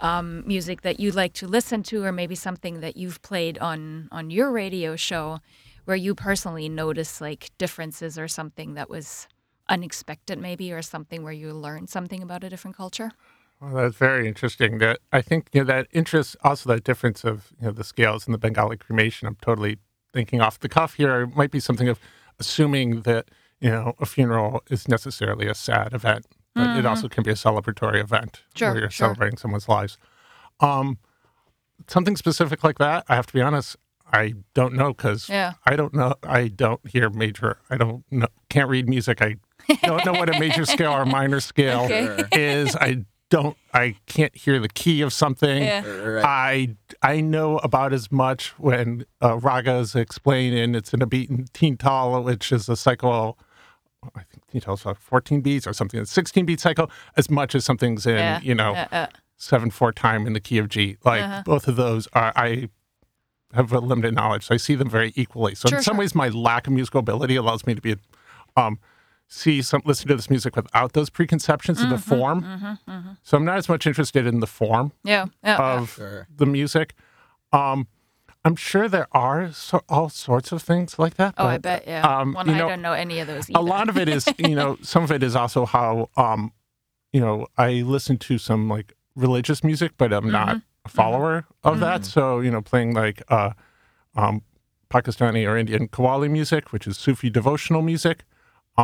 um, 0.00 0.46
music 0.46 0.82
that 0.82 1.00
you 1.00 1.10
like 1.12 1.32
to 1.34 1.46
listen 1.46 1.82
to, 1.84 2.02
or 2.04 2.12
maybe 2.12 2.34
something 2.34 2.80
that 2.80 2.96
you've 2.96 3.22
played 3.22 3.58
on 3.58 4.08
on 4.10 4.30
your 4.30 4.50
radio 4.50 4.96
show, 4.96 5.40
where 5.86 5.96
you 5.96 6.14
personally 6.14 6.68
notice 6.68 7.20
like 7.20 7.50
differences 7.58 8.18
or 8.18 8.28
something 8.28 8.74
that 8.74 8.90
was 8.90 9.26
unexpected, 9.68 10.38
maybe, 10.38 10.72
or 10.72 10.82
something 10.82 11.22
where 11.22 11.32
you 11.32 11.52
learned 11.52 11.88
something 11.88 12.22
about 12.22 12.44
a 12.44 12.50
different 12.50 12.76
culture? 12.76 13.12
Well, 13.60 13.74
that's 13.74 13.96
very 13.96 14.28
interesting. 14.28 14.78
That 14.78 14.98
I 15.12 15.22
think 15.22 15.48
you 15.52 15.62
know 15.62 15.66
that 15.66 15.86
interest, 15.92 16.36
also 16.44 16.68
that 16.68 16.84
difference 16.84 17.24
of 17.24 17.52
you 17.58 17.66
know 17.66 17.72
the 17.72 17.84
scales 17.84 18.26
in 18.26 18.32
the 18.32 18.38
Bengali 18.38 18.76
cremation. 18.76 19.26
I'm 19.26 19.38
totally 19.40 19.78
thinking 20.12 20.40
off 20.40 20.58
the 20.60 20.68
cuff 20.68 20.94
here. 20.94 21.22
It 21.22 21.34
might 21.36 21.50
be 21.50 21.60
something 21.60 21.88
of 21.88 21.98
assuming 22.38 23.02
that 23.02 23.30
you 23.60 23.70
know 23.70 23.94
a 23.98 24.06
funeral 24.06 24.62
is 24.70 24.88
necessarily 24.88 25.46
a 25.46 25.54
sad 25.54 25.94
event, 25.94 26.26
but 26.54 26.76
it 26.76 26.84
also 26.84 27.08
can 27.08 27.22
be 27.22 27.30
a 27.30 27.34
celebratory 27.34 28.00
event 28.00 28.42
Sure, 28.54 28.72
where 28.72 28.80
you're 28.80 28.90
sure. 28.90 29.06
celebrating 29.06 29.38
someone's 29.38 29.68
lives. 29.68 29.96
Um, 30.60 30.98
something 31.86 32.16
specific 32.16 32.62
like 32.62 32.78
that. 32.78 33.04
I 33.08 33.14
have 33.14 33.26
to 33.26 33.32
be 33.32 33.40
honest. 33.40 33.76
I 34.12 34.34
don't 34.54 34.74
know 34.74 34.92
because 34.94 35.28
Yeah. 35.28 35.54
I 35.64 35.76
don't 35.76 35.92
know. 35.94 36.14
I 36.22 36.48
don't 36.48 36.80
hear 36.86 37.10
major. 37.10 37.58
I 37.70 37.76
don't 37.76 38.04
know. 38.10 38.28
Can't 38.48 38.68
read 38.70 38.88
music. 38.88 39.20
I 39.22 39.36
don't 39.82 40.04
know 40.04 40.12
what 40.12 40.34
a 40.34 40.38
major 40.38 40.64
scale 40.74 40.92
or 40.92 41.04
minor 41.04 41.40
scale 41.40 41.80
Okay. 41.82 42.24
is. 42.32 42.76
I 42.76 43.04
don't. 43.30 43.56
I 43.74 43.96
can't 44.06 44.34
hear 44.36 44.60
the 44.60 44.68
key 44.68 45.02
of 45.02 45.12
something. 45.12 45.62
Yeah. 45.64 45.84
Right. 45.86 46.24
I 46.24 46.76
I 47.14 47.20
know 47.20 47.58
about 47.58 47.92
as 47.92 48.12
much 48.12 48.50
when 48.58 49.04
uh, 49.20 49.36
ragas 49.38 49.96
explain 49.96 50.52
in 50.52 50.74
it's 50.76 50.94
in 50.94 51.02
a 51.02 51.06
beaten 51.06 51.46
teen 51.52 51.76
tal, 51.76 52.22
which 52.22 52.52
is 52.52 52.68
a 52.68 52.76
cycle. 52.76 53.36
I 54.14 54.22
think 54.22 54.46
teen 54.46 54.60
tal 54.60 54.74
is 54.74 54.86
like 54.86 54.98
14 54.98 55.40
beats 55.40 55.66
or 55.66 55.72
something. 55.72 55.98
It's 56.00 56.12
16 56.12 56.46
beat 56.46 56.60
cycle 56.60 56.88
as 57.16 57.28
much 57.28 57.56
as 57.56 57.64
something's 57.64 58.06
in 58.06 58.16
Yeah. 58.18 58.40
you 58.40 58.54
know 58.54 58.74
Uh, 58.74 58.86
uh, 58.92 59.06
seven 59.36 59.70
four 59.70 59.92
time 59.92 60.28
in 60.28 60.32
the 60.32 60.40
key 60.40 60.58
of 60.58 60.68
G. 60.68 60.96
Like 61.04 61.22
Uh-huh. 61.24 61.42
both 61.44 61.66
of 61.66 61.74
those 61.74 62.06
are 62.12 62.32
I 62.36 62.68
have 63.56 63.72
a 63.72 63.80
limited 63.80 64.14
knowledge, 64.14 64.46
so 64.46 64.54
I 64.54 64.58
see 64.58 64.74
them 64.74 64.88
very 64.88 65.12
equally. 65.16 65.54
So 65.54 65.68
Sure, 65.68 65.78
in 65.78 65.84
some 65.84 65.94
sure. 65.96 66.00
ways, 66.00 66.14
my 66.14 66.28
lack 66.28 66.66
of 66.66 66.72
musical 66.72 67.00
ability 67.00 67.36
allows 67.36 67.66
me 67.66 67.74
to 67.74 67.80
be 67.80 67.96
um 68.56 68.78
see 69.28 69.60
some 69.60 69.82
listen 69.84 70.06
to 70.08 70.14
this 70.14 70.30
music 70.30 70.54
without 70.54 70.92
those 70.92 71.10
preconceptions 71.10 71.82
of 71.82 71.88
the 71.90 71.96
Mm-hmm, 71.96 72.14
form. 72.14 73.18
So 73.24 73.36
I'm 73.36 73.44
not 73.44 73.56
as 73.58 73.68
much 73.68 73.84
interested 73.86 74.24
in 74.26 74.38
the 74.40 74.46
form 74.46 74.92
yeah. 75.02 75.26
Yeah. 75.42 75.56
of 75.58 75.90
Sure. 75.94 76.28
the 76.34 76.46
music. 76.46 76.94
Um, 77.52 77.88
I'm 78.44 78.54
sure 78.54 78.88
there 78.88 79.08
are 79.10 79.50
so, 79.50 79.82
all 79.88 80.08
sorts 80.08 80.52
of 80.52 80.62
things 80.62 80.96
like 81.00 81.14
that. 81.16 81.34
oh, 81.38 81.46
I 81.46 81.58
bet. 81.58 81.82
Yeah. 81.88 82.02
um, 82.06 82.34
well, 82.34 82.46
you 82.46 82.54
I 82.54 82.58
don't 82.58 82.82
know 82.82 82.92
any 82.92 83.18
of 83.18 83.26
those. 83.26 83.48
a 83.52 83.60
lot 83.60 83.88
of 83.88 83.98
it 83.98 84.08
is 84.08 84.28
you 84.38 84.54
know 84.54 84.78
some 84.82 85.02
of 85.02 85.10
it 85.10 85.24
is 85.24 85.34
also 85.34 85.66
how 85.66 86.08
um 86.16 86.52
you 87.12 87.20
know 87.20 87.46
i 87.58 87.70
listen 87.82 88.18
to 88.18 88.38
some 88.38 88.68
like 88.68 88.92
religious 89.16 89.64
music 89.64 89.92
but 89.98 90.12
i'm 90.12 90.30
not 90.30 90.48
Mm-hmm. 90.48 90.58
A 90.86 90.88
follower 90.88 91.44
of 91.68 91.74
that. 91.84 92.00
So 92.04 92.22
you 92.44 92.50
know 92.54 92.62
playing 92.62 92.90
like 92.94 93.18
uh 93.36 93.50
um 94.22 94.42
pakistani 94.94 95.42
or 95.48 95.54
indian 95.62 95.88
qawwali 95.88 96.30
music 96.38 96.62
which 96.72 96.86
is 96.90 96.96
sufi 96.96 97.28
devotional 97.28 97.82
music 97.82 98.18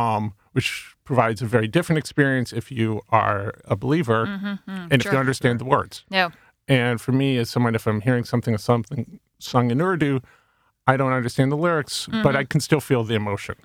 um 0.01 0.23
which 0.55 0.69
provides 1.09 1.41
a 1.41 1.45
very 1.55 1.67
different 1.75 1.97
experience 2.03 2.49
if 2.61 2.65
you 2.79 3.01
are 3.09 3.53
a 3.65 3.75
believer 3.83 4.21
and 4.67 4.93
if 5.01 5.05
you 5.11 5.17
understand 5.25 5.59
the 5.59 5.65
words. 5.75 5.95
Yeah. 6.09 6.29
and 6.67 6.95
for 7.01 7.11
me, 7.11 7.29
as 7.41 7.49
someone, 7.49 7.75
if 7.75 7.85
I'm 7.89 8.01
hearing 8.07 8.23
something 8.23 8.57
something 8.57 9.19
sung 9.39 9.65
in 9.71 9.81
Urdu, 9.81 10.21
I 10.91 10.93
don't 10.99 11.11
understand 11.19 11.51
the 11.51 11.57
lyrics, 11.65 11.95
but 12.25 12.33
I 12.41 12.43
can 12.51 12.61
still 12.67 12.79
feel 12.89 13.03
the 13.03 13.15
emotion. 13.23 13.55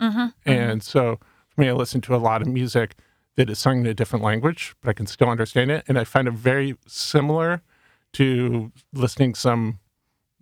And 0.45 0.83
so 0.83 1.02
for 1.50 1.61
me, 1.61 1.68
I 1.68 1.73
listen 1.83 2.00
to 2.09 2.14
a 2.14 2.23
lot 2.28 2.38
of 2.42 2.49
music 2.61 2.88
that 3.37 3.49
is 3.50 3.59
sung 3.64 3.76
in 3.83 3.87
a 3.87 3.95
different 3.95 4.25
language, 4.30 4.62
but 4.80 4.88
I 4.90 4.95
can 4.99 5.07
still 5.07 5.28
understand 5.28 5.71
it. 5.71 5.80
And 5.88 5.97
I 6.02 6.04
find 6.04 6.26
it 6.30 6.35
very 6.35 6.71
similar 6.87 7.62
to 8.15 8.73
listening 8.93 9.35
some 9.35 9.79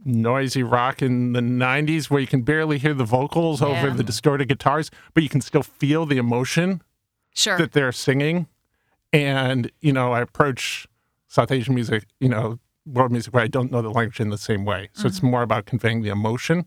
noisy 0.04 0.62
rock 0.62 1.02
in 1.02 1.32
the 1.32 1.40
90s 1.40 2.08
where 2.10 2.20
you 2.20 2.26
can 2.26 2.42
barely 2.42 2.78
hear 2.78 2.94
the 2.94 3.04
vocals 3.04 3.60
over 3.60 3.90
the 3.90 4.04
distorted 4.04 4.46
guitars, 4.48 4.90
but 5.14 5.22
you 5.22 5.28
can 5.28 5.40
still 5.40 5.62
feel 5.62 6.06
the 6.06 6.18
emotion 6.18 6.82
Sure. 7.34 7.58
that 7.58 7.72
they're 7.72 7.92
singing. 7.92 8.46
And, 9.12 9.70
you 9.80 9.92
know, 9.92 10.12
I 10.12 10.20
approach 10.20 10.86
South 11.28 11.50
Asian 11.50 11.74
music, 11.74 12.06
you 12.20 12.28
know, 12.28 12.58
world 12.86 13.10
music 13.10 13.34
where 13.34 13.42
I 13.42 13.48
don't 13.48 13.72
know 13.72 13.82
the 13.82 13.90
language 13.90 14.20
in 14.20 14.30
the 14.30 14.38
same 14.38 14.64
way. 14.64 14.90
So 14.92 15.06
it's 15.08 15.22
more 15.22 15.42
about 15.42 15.66
conveying 15.66 16.02
the 16.02 16.08
emotion 16.10 16.66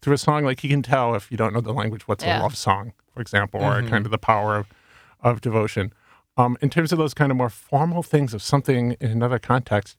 through 0.00 0.14
a 0.14 0.18
song. 0.18 0.44
Like 0.44 0.62
you 0.62 0.70
can 0.70 0.82
tell 0.82 1.14
if 1.16 1.30
you 1.30 1.36
don't 1.36 1.52
know 1.52 1.60
the 1.60 1.72
language, 1.72 2.06
what's 2.06 2.22
Yeah. 2.24 2.40
a 2.40 2.42
love 2.42 2.56
song, 2.56 2.92
for 3.12 3.20
example, 3.20 3.60
or 3.62 3.82
kind 3.82 4.04
of 4.06 4.12
the 4.12 4.18
power 4.18 4.56
of, 4.56 4.68
of 5.20 5.40
devotion. 5.40 5.92
Um, 6.36 6.56
in 6.60 6.70
terms 6.70 6.92
of 6.92 6.98
those 6.98 7.14
kind 7.14 7.32
of 7.32 7.36
more 7.36 7.50
formal 7.50 8.02
things 8.04 8.32
of 8.32 8.42
something 8.42 8.92
in 9.00 9.10
another 9.10 9.38
context, 9.40 9.96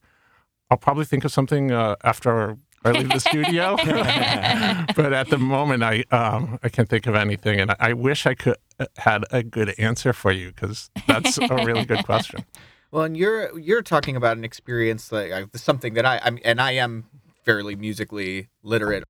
I'll 0.72 0.78
probably 0.78 1.04
think 1.04 1.26
of 1.26 1.34
something 1.34 1.72
uh, 1.72 1.98
after 2.02 2.58
I 2.86 2.92
leave 2.92 3.10
the 3.10 3.20
studio. 3.20 3.76
but 4.96 5.12
at 5.14 5.30
the 5.30 5.38
moment, 5.38 5.84
I 5.84 6.06
um, 6.12 6.60
I 6.64 6.70
can't 6.70 6.88
think 6.88 7.08
of 7.08 7.14
anything, 7.14 7.60
and 7.60 7.72
I, 7.72 7.76
I 7.80 7.94
wish 7.94 8.26
I 8.26 8.34
could 8.34 8.56
uh, 8.80 8.86
had 8.98 9.26
a 9.32 9.44
good 9.44 9.78
answer 9.78 10.14
for 10.14 10.32
you 10.32 10.48
because 10.48 10.90
that's 11.08 11.38
a 11.38 11.48
really 11.56 11.86
good 11.86 12.06
question. 12.06 12.46
Well, 12.94 13.04
and 13.06 13.16
you're 13.16 13.58
you're 13.58 13.82
talking 13.82 14.18
about 14.18 14.36
an 14.36 14.44
experience 14.44 15.14
like 15.14 15.32
uh, 15.32 15.46
something 15.56 15.94
that 15.94 16.06
I 16.06 16.20
I'm, 16.26 16.40
and 16.44 16.60
I 16.60 16.72
am 16.72 17.06
fairly 17.46 17.74
musically 17.74 18.50
literate. 18.64 19.06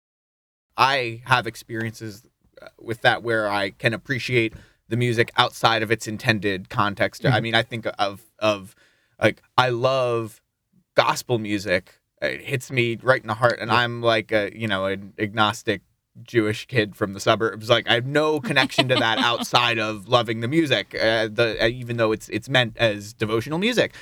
I 0.77 1.23
have 1.25 1.47
experiences 1.47 2.21
uh, 2.61 2.67
with 2.79 3.01
that 3.01 3.23
where 3.23 3.49
I 3.49 3.71
can 3.71 3.95
appreciate 3.95 4.53
the 4.87 4.97
music 4.97 5.31
outside 5.35 5.81
of 5.81 5.89
its 5.89 6.07
intended 6.07 6.69
context. 6.69 7.25
I 7.25 7.41
mean, 7.41 7.55
I 7.55 7.63
think 7.63 7.87
of 7.97 8.21
of 8.37 8.75
like 9.19 9.41
I 9.57 9.69
love 9.69 10.40
gospel 11.03 11.39
music. 11.39 11.99
It 12.21 12.41
hits 12.41 12.71
me 12.71 12.97
right 13.01 13.21
in 13.21 13.27
the 13.27 13.33
heart, 13.33 13.57
and 13.59 13.71
I'm 13.71 14.01
like 14.01 14.31
a 14.31 14.51
you 14.55 14.67
know 14.67 14.85
an 14.85 15.13
agnostic 15.17 15.81
Jewish 16.23 16.67
kid 16.67 16.95
from 16.95 17.13
the 17.13 17.19
suburbs. 17.19 17.69
Like 17.69 17.89
I 17.89 17.93
have 17.93 18.05
no 18.05 18.39
connection 18.49 18.87
to 18.89 18.95
that 18.95 19.17
outside 19.19 19.79
of 19.79 20.07
loving 20.07 20.41
the 20.41 20.47
music, 20.47 20.95
uh, 20.95 21.27
the 21.27 21.57
uh, 21.61 21.67
even 21.67 21.97
though 21.97 22.11
it's 22.11 22.29
it's 22.29 22.49
meant 22.49 22.77
as 22.77 23.13
devotional 23.13 23.59
music. 23.59 23.93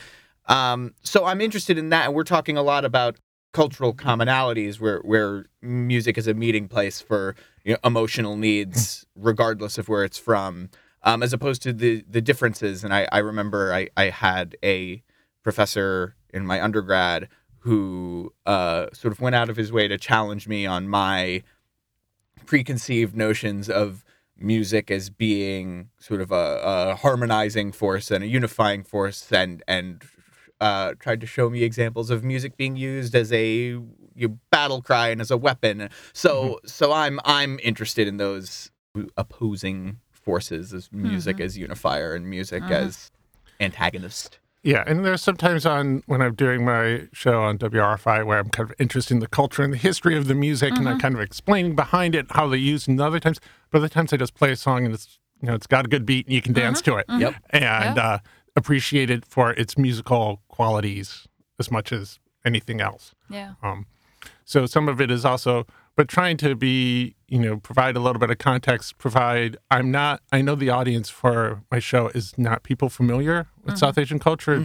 Um, 0.48 0.96
so 1.04 1.26
I'm 1.26 1.42
interested 1.42 1.78
in 1.78 1.90
that, 1.90 2.06
and 2.06 2.14
we're 2.16 2.24
talking 2.24 2.58
a 2.58 2.64
lot 2.64 2.84
about 2.84 3.18
cultural 3.54 3.94
commonalities 3.94 4.80
where 4.80 5.00
where 5.00 5.46
music 5.62 6.18
is 6.18 6.28
a 6.28 6.34
meeting 6.34 6.68
place 6.68 7.02
for 7.02 7.36
you 7.64 7.74
know, 7.74 7.80
emotional 7.84 8.36
needs, 8.36 9.06
regardless 9.16 9.78
of 9.78 9.88
where 9.88 10.04
it's 10.04 10.18
from, 10.18 10.70
um, 11.04 11.24
as 11.24 11.34
opposed 11.34 11.62
to 11.64 11.74
the 11.74 12.04
the 12.10 12.22
differences. 12.22 12.84
And 12.84 12.94
I, 12.94 13.08
I 13.12 13.20
remember 13.20 13.74
I, 13.74 13.90
I 13.96 14.06
had 14.06 14.58
a 14.64 15.04
professor 15.44 16.16
in 16.34 16.46
my 16.46 16.62
undergrad 16.62 17.28
who 17.60 18.34
uh, 18.46 18.88
sort 18.94 19.12
of 19.12 19.20
went 19.20 19.36
out 19.36 19.50
of 19.50 19.58
his 19.58 19.72
way 19.72 19.88
to 19.88 19.98
challenge 19.98 20.48
me 20.48 20.66
on 20.66 20.88
my 20.88 21.44
preconceived 22.46 23.16
notions 23.16 23.70
of 23.70 24.04
music 24.38 24.90
as 24.90 25.10
being 25.10 25.90
sort 26.00 26.22
of 26.22 26.32
a, 26.32 26.62
a 26.64 26.96
harmonizing 26.96 27.72
force 27.72 28.10
and 28.10 28.24
a 28.24 28.28
unifying 28.28 28.84
force 28.84 29.32
and 29.32 29.62
and 29.68 30.04
uh, 30.62 30.94
tried 31.00 31.22
to 31.22 31.28
show 31.28 31.50
me 31.50 31.64
examples 31.64 32.10
of 32.10 32.24
music 32.24 32.58
being 32.58 32.76
used 32.76 33.16
as 33.16 33.32
a 33.32 33.80
you 34.16 34.40
battle 34.52 34.82
cry 34.82 35.10
and 35.10 35.22
as 35.22 35.32
a 35.32 35.38
weapon. 35.38 35.90
So 36.14 36.60
so 36.66 36.92
I'm 36.92 37.20
I'm 37.24 37.60
interested 37.64 38.08
in 38.08 38.18
those 38.18 38.72
opposing 39.16 40.00
forces 40.12 40.74
as 40.74 40.92
music 40.92 41.40
as 41.40 41.58
unifier 41.58 42.14
and 42.14 42.30
music 42.30 42.64
as 42.64 43.12
antagonist. 43.60 44.40
Yeah, 44.62 44.84
and 44.86 45.06
there's 45.06 45.22
sometimes 45.22 45.66
on 45.66 46.04
when 46.06 46.22
I'm 46.22 46.36
doing 46.36 46.66
my 46.66 47.08
show 47.14 47.42
on 47.42 47.58
WRFI 47.60 48.26
where 48.26 48.40
I'm 48.40 48.50
kind 48.50 48.70
of 48.70 48.76
interested 48.80 49.14
in 49.14 49.20
the 49.20 49.28
culture 49.28 49.64
and 49.64 49.72
the 49.72 49.78
history 49.78 50.18
of 50.18 50.28
the 50.28 50.36
music, 50.36 50.76
and 50.76 50.88
I'm 50.90 51.00
kind 51.00 51.16
of 51.16 51.22
explaining 51.22 51.76
behind 51.76 52.14
it 52.14 52.26
how 52.32 52.48
they 52.48 52.58
use. 52.58 52.84
it. 52.84 52.90
And 52.90 53.02
other 53.02 53.20
times, 53.22 53.40
but 53.72 53.78
other 53.78 53.88
times 53.88 54.12
I 54.12 54.18
just 54.18 54.36
play 54.36 54.52
a 54.52 54.56
song 54.58 54.86
and 54.86 54.94
it's 54.94 55.18
you 55.42 55.48
know 55.48 55.56
it's 55.56 55.68
got 55.68 55.86
a 55.86 55.88
good 55.88 56.06
beat 56.06 56.26
and 56.26 56.36
you 56.36 56.42
can 56.42 56.54
dance 56.54 56.82
to 56.82 56.98
it. 56.98 57.06
Yep. 57.10 57.36
and 57.52 57.98
uh, 57.98 58.20
appreciate 58.56 59.10
it 59.10 59.26
for 59.26 59.52
its 59.52 59.78
musical 59.78 60.42
qualities 60.50 61.28
as 61.58 61.72
much 61.72 61.92
as 61.94 62.20
anything 62.46 62.82
else. 62.82 63.16
Yeah. 63.30 63.54
Um, 63.64 63.86
so 64.44 64.66
some 64.66 64.90
of 64.90 65.00
it 65.00 65.10
is 65.12 65.24
also, 65.24 65.68
but 66.00 66.08
trying 66.08 66.38
to 66.38 66.56
be, 66.56 67.14
you 67.28 67.38
know, 67.38 67.58
provide 67.58 67.98
a 67.98 68.00
little 68.00 68.22
bit 68.22 68.30
of 68.30 68.38
context. 68.38 68.98
Provide. 68.98 69.58
I'm 69.70 69.92
not. 69.92 70.22
I 70.32 70.42
know 70.42 70.56
the 70.56 70.70
audience 70.70 71.10
for 71.10 71.62
my 71.70 71.80
show 71.80 72.08
is 72.16 72.38
not 72.38 72.64
people 72.64 72.88
familiar 72.88 73.48
with 73.66 73.78
South 73.78 73.98
Asian 73.98 74.18
culture. 74.18 74.64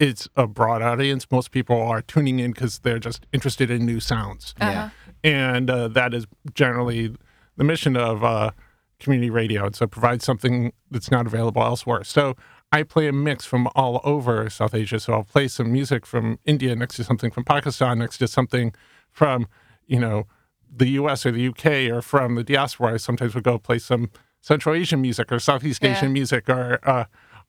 It's 0.00 0.30
a 0.34 0.46
broad 0.46 0.80
audience. 0.80 1.26
Most 1.30 1.50
people 1.50 1.78
are 1.78 2.00
tuning 2.00 2.38
in 2.38 2.52
because 2.52 2.78
they're 2.78 2.98
just 2.98 3.26
interested 3.34 3.70
in 3.70 3.84
new 3.84 4.00
sounds, 4.00 4.54
Yeah. 4.58 4.88
and 5.22 5.68
uh, 5.68 5.88
that 5.88 6.14
is 6.14 6.24
generally 6.54 7.14
the 7.58 7.64
mission 7.64 7.94
of 7.94 8.24
uh, 8.24 8.52
community 8.98 9.28
radio. 9.28 9.66
And 9.66 9.76
so 9.76 9.86
provide 9.86 10.22
something 10.22 10.72
that's 10.90 11.10
not 11.10 11.26
available 11.26 11.62
elsewhere. 11.62 12.02
So 12.02 12.34
I 12.72 12.82
play 12.82 13.08
a 13.08 13.12
mix 13.12 13.44
from 13.44 13.68
all 13.74 14.00
over 14.04 14.48
South 14.48 14.74
Asia. 14.74 15.00
So 15.00 15.12
I'll 15.12 15.22
play 15.24 15.48
some 15.48 15.70
music 15.70 16.06
from 16.06 16.38
India 16.46 16.74
next 16.74 16.96
to 16.96 17.04
something 17.04 17.30
from 17.30 17.44
Pakistan, 17.44 17.98
next 17.98 18.16
to 18.18 18.26
something 18.26 18.72
from, 19.10 19.46
you 19.86 20.00
know, 20.00 20.26
the 20.74 20.88
US 20.90 21.26
or 21.26 21.32
the 21.32 21.48
UK 21.48 21.66
or 21.94 22.00
from 22.02 22.34
the 22.34 22.44
diaspora. 22.44 22.94
I 22.94 22.96
sometimes 22.96 23.34
would 23.34 23.44
go 23.44 23.58
play 23.58 23.78
some 23.78 24.10
Central 24.40 24.74
Asian 24.74 25.00
music 25.00 25.30
or 25.30 25.38
Southeast 25.38 25.82
Yeah. 25.82 25.96
Asian 25.96 26.12
music 26.12 26.48
or, 26.48 26.78
uh, 26.88 27.04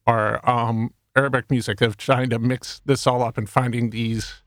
or 0.05 0.47
um, 0.49 0.93
Arabic 1.15 1.49
music 1.49 1.81
of 1.81 1.95
trying 1.97 2.29
to 2.31 2.39
mix 2.39 2.81
this 2.85 3.07
all 3.07 3.23
up 3.23 3.37
and 3.37 3.49
finding 3.49 3.89
these 3.91 4.41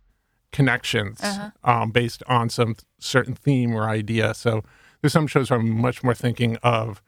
connections 0.53 1.21
Uh-huh. 1.23 1.51
um, 1.65 1.91
based 1.91 2.23
on 2.29 2.49
some 2.51 2.77
certain 2.99 3.35
theme 3.35 3.75
or 3.75 3.89
idea. 3.89 4.35
So 4.35 4.63
there's 5.01 5.13
some 5.13 5.27
shows 5.27 5.51
where 5.51 5.59
I'm 5.61 5.71
much 5.81 6.03
more 6.03 6.15
thinking 6.15 6.57
of 6.63 7.03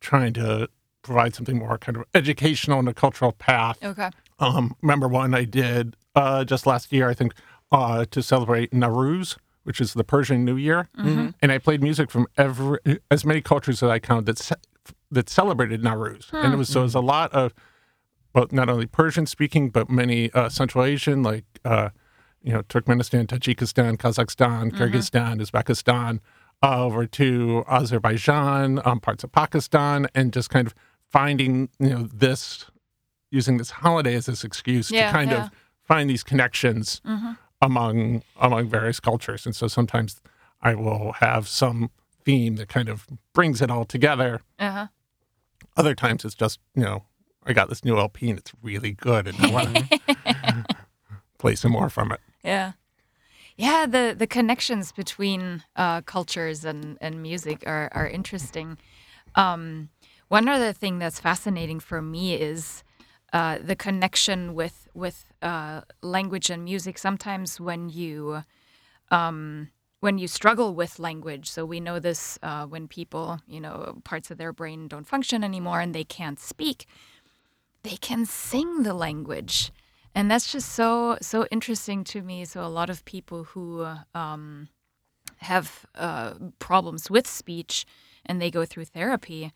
trying 0.00 0.32
to 0.34 0.68
provide 1.02 1.34
something 1.34 1.58
more 1.58 1.78
kind 1.78 1.96
of 1.96 2.04
educational 2.14 2.78
and 2.78 2.88
a 2.88 2.94
cultural 2.94 3.32
path. 3.32 3.78
Okay. 3.82 4.10
Um, 4.38 4.74
remember 4.82 5.08
one 5.08 5.34
I 5.34 5.44
did 5.44 5.96
uh, 6.14 6.44
just 6.44 6.66
last 6.66 6.92
year, 6.92 7.08
I 7.08 7.14
think, 7.14 7.34
uh, 7.70 8.04
to 8.10 8.22
celebrate 8.22 8.70
Nowruz, 8.72 9.36
which 9.64 9.80
is 9.80 9.94
the 9.94 10.04
Persian 10.04 10.44
New 10.44 10.56
Year, 10.56 10.88
and 10.96 11.52
I 11.52 11.58
played 11.58 11.82
music 11.82 12.10
from 12.10 12.26
every 12.36 12.78
as 13.10 13.24
many 13.24 13.40
cultures 13.40 13.80
that 13.80 13.90
I 13.90 13.98
counted 13.98 14.26
that 14.26 14.38
ce- 14.38 14.92
that 15.10 15.28
celebrated 15.28 15.82
Nowruz, 15.82 16.32
and 16.32 16.52
it 16.52 16.56
was 16.56 16.68
so 16.68 16.80
it 16.80 16.84
was 16.84 16.94
a 16.94 17.00
lot 17.00 17.32
of 17.32 17.54
well, 18.34 18.46
not 18.50 18.68
only 18.70 18.86
Persian 18.86 19.26
speaking, 19.26 19.68
but 19.70 19.90
many 19.90 20.30
uh, 20.32 20.48
Central 20.48 20.84
Asian, 20.84 21.22
like 21.22 21.44
uh, 21.64 21.90
you 22.42 22.52
know 22.52 22.62
Turkmenistan, 22.62 23.26
Tajikistan, 23.26 23.96
Kazakhstan, 23.98 24.72
Kyrgyzstan, 24.72 25.40
Uzbekistan, 25.40 26.20
uh, 26.62 26.84
over 26.84 27.06
to 27.06 27.62
Azerbaijan, 27.68 28.80
um, 28.84 29.00
parts 29.00 29.22
of 29.22 29.32
Pakistan, 29.32 30.06
and 30.14 30.32
just 30.32 30.48
kind 30.50 30.66
of 30.66 30.74
finding 31.10 31.68
you 31.78 31.90
know 31.90 32.08
this 32.12 32.66
using 33.30 33.58
this 33.58 33.70
holiday 33.70 34.14
as 34.14 34.26
this 34.26 34.44
excuse 34.44 34.90
Yeah, 34.90 35.06
to 35.06 35.12
kind 35.12 35.30
yeah. 35.30 35.44
of 35.46 35.50
find 35.84 36.08
these 36.10 36.22
connections 36.22 37.00
among 37.62 38.22
among 38.38 38.68
various 38.68 39.00
cultures. 39.00 39.46
And 39.46 39.56
so 39.56 39.68
sometimes 39.68 40.20
I 40.60 40.74
will 40.74 41.12
have 41.20 41.48
some 41.48 41.90
theme 42.24 42.56
that 42.56 42.68
kind 42.68 42.88
of 42.88 43.06
brings 43.32 43.62
it 43.62 43.70
all 43.70 43.86
together. 43.86 44.42
Uh 44.58 44.70
huh. 44.70 44.86
Other 45.76 45.94
times 45.94 46.24
it's 46.26 46.34
just 46.34 46.58
you 46.74 46.82
know 46.82 47.04
I 47.46 47.54
got 47.54 47.70
this 47.70 47.84
new 47.84 47.96
LP 47.96 48.28
and 48.28 48.38
it's 48.38 48.52
really 48.62 48.92
good 48.92 49.26
and 49.28 49.40
I 49.40 49.50
want 49.50 49.76
to 49.76 50.64
play 51.38 51.54
some 51.54 51.72
more 51.72 51.88
from 51.88 52.12
it. 52.12 52.20
Yeah. 52.44 52.72
Yeah, 53.54 53.84
the, 53.86 54.14
the 54.18 54.26
connections 54.26 54.92
between 54.92 55.62
uh, 55.76 56.00
cultures 56.00 56.64
and, 56.64 56.96
and 57.02 57.22
music 57.22 57.62
are, 57.66 57.90
are 57.92 58.08
interesting. 58.08 58.78
Um, 59.34 59.90
one 60.28 60.48
other 60.48 60.72
thing 60.72 60.98
that's 60.98 61.20
fascinating 61.20 61.78
for 61.78 62.00
me 62.00 62.34
is 62.34 62.82
uh, 63.32 63.58
the 63.62 63.76
connection 63.76 64.54
with 64.54 64.88
with 64.94 65.24
uh, 65.42 65.82
language 66.02 66.50
and 66.50 66.64
music. 66.64 66.98
Sometimes 66.98 67.60
when 67.60 67.88
you 67.88 68.44
um, 69.10 69.70
when 70.00 70.18
you 70.18 70.28
struggle 70.28 70.74
with 70.74 70.98
language, 70.98 71.48
so 71.50 71.64
we 71.64 71.80
know 71.80 71.98
this 71.98 72.38
uh, 72.42 72.66
when 72.66 72.88
people, 72.88 73.40
you 73.46 73.60
know, 73.60 74.00
parts 74.04 74.30
of 74.30 74.38
their 74.38 74.52
brain 74.52 74.88
don't 74.88 75.06
function 75.06 75.44
anymore 75.44 75.80
and 75.80 75.94
they 75.94 76.04
can't 76.04 76.40
speak, 76.40 76.86
they 77.82 77.96
can 77.96 78.26
sing 78.26 78.82
the 78.82 78.94
language 78.94 79.72
and 80.14 80.30
that's 80.30 80.52
just 80.52 80.70
so 80.70 81.16
so 81.20 81.46
interesting 81.50 82.04
to 82.04 82.22
me 82.22 82.44
so 82.44 82.64
a 82.64 82.68
lot 82.68 82.90
of 82.90 83.04
people 83.04 83.44
who 83.44 83.86
um, 84.14 84.68
have 85.38 85.86
uh, 85.94 86.34
problems 86.58 87.10
with 87.10 87.26
speech 87.26 87.86
and 88.24 88.40
they 88.40 88.50
go 88.50 88.64
through 88.64 88.84
therapy 88.84 89.52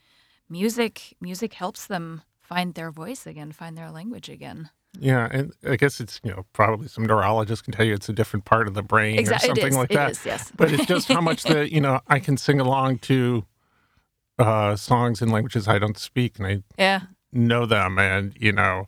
music 0.48 1.14
music 1.20 1.54
helps 1.54 1.86
them 1.86 2.22
find 2.46 2.74
their 2.74 2.90
voice 2.90 3.26
again 3.26 3.50
find 3.52 3.76
their 3.76 3.90
language 3.90 4.28
again 4.28 4.70
Yeah, 4.98 5.28
and 5.30 5.52
I 5.68 5.76
guess 5.76 6.00
it's 6.00 6.20
you 6.24 6.30
know 6.30 6.46
probably 6.52 6.88
some 6.88 7.04
neurologists 7.04 7.62
can 7.62 7.72
tell 7.74 7.84
you 7.84 7.94
it's 7.94 8.08
a 8.08 8.12
different 8.14 8.44
part 8.44 8.66
of 8.68 8.74
the 8.74 8.82
brain 8.82 9.16
or 9.18 9.20
Exactly, 9.20 9.46
it 9.48 9.56
something 9.56 9.72
is, 9.72 9.76
like 9.76 9.90
it 9.90 9.94
that. 9.96 10.10
is, 10.12 10.24
yes. 10.24 10.52
But 10.56 10.72
it's 10.72 10.86
just 10.86 11.08
how 11.08 11.20
much 11.20 11.42
that 11.52 11.72
you 11.72 11.80
know 11.80 12.00
I 12.08 12.18
can 12.20 12.36
sing 12.36 12.60
along 12.60 12.98
to 13.10 13.44
uh, 14.38 14.76
songs 14.76 15.20
in 15.22 15.28
languages 15.30 15.66
I 15.68 15.78
don't 15.78 15.98
speak, 15.98 16.38
and 16.38 16.46
I 16.46 16.62
yeah 16.78 17.00
know 17.32 17.66
them, 17.66 17.98
and 17.98 18.32
you 18.38 18.52
know 18.52 18.86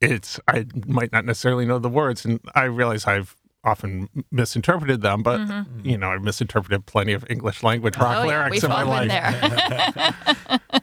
it's 0.00 0.40
I 0.48 0.66
might 0.86 1.12
not 1.12 1.24
necessarily 1.24 1.66
know 1.66 1.78
the 1.78 1.88
words, 1.90 2.24
and 2.24 2.40
I 2.54 2.64
realize 2.64 3.06
I've 3.06 3.36
often 3.62 4.08
misinterpreted 4.30 5.02
them, 5.02 5.22
but 5.22 5.40
you 5.84 5.98
know 5.98 6.10
I've 6.12 6.22
misinterpreted 6.22 6.86
plenty 6.86 7.12
of 7.12 7.24
English 7.30 7.62
language 7.62 7.96
rock 7.98 8.16
oh 8.18 8.22
yeah 8.24 8.28
lyrics 8.28 8.50
we've 8.52 8.64
in 8.64 8.70
my 8.70 8.82
been 8.84 9.08
life. 9.08 10.60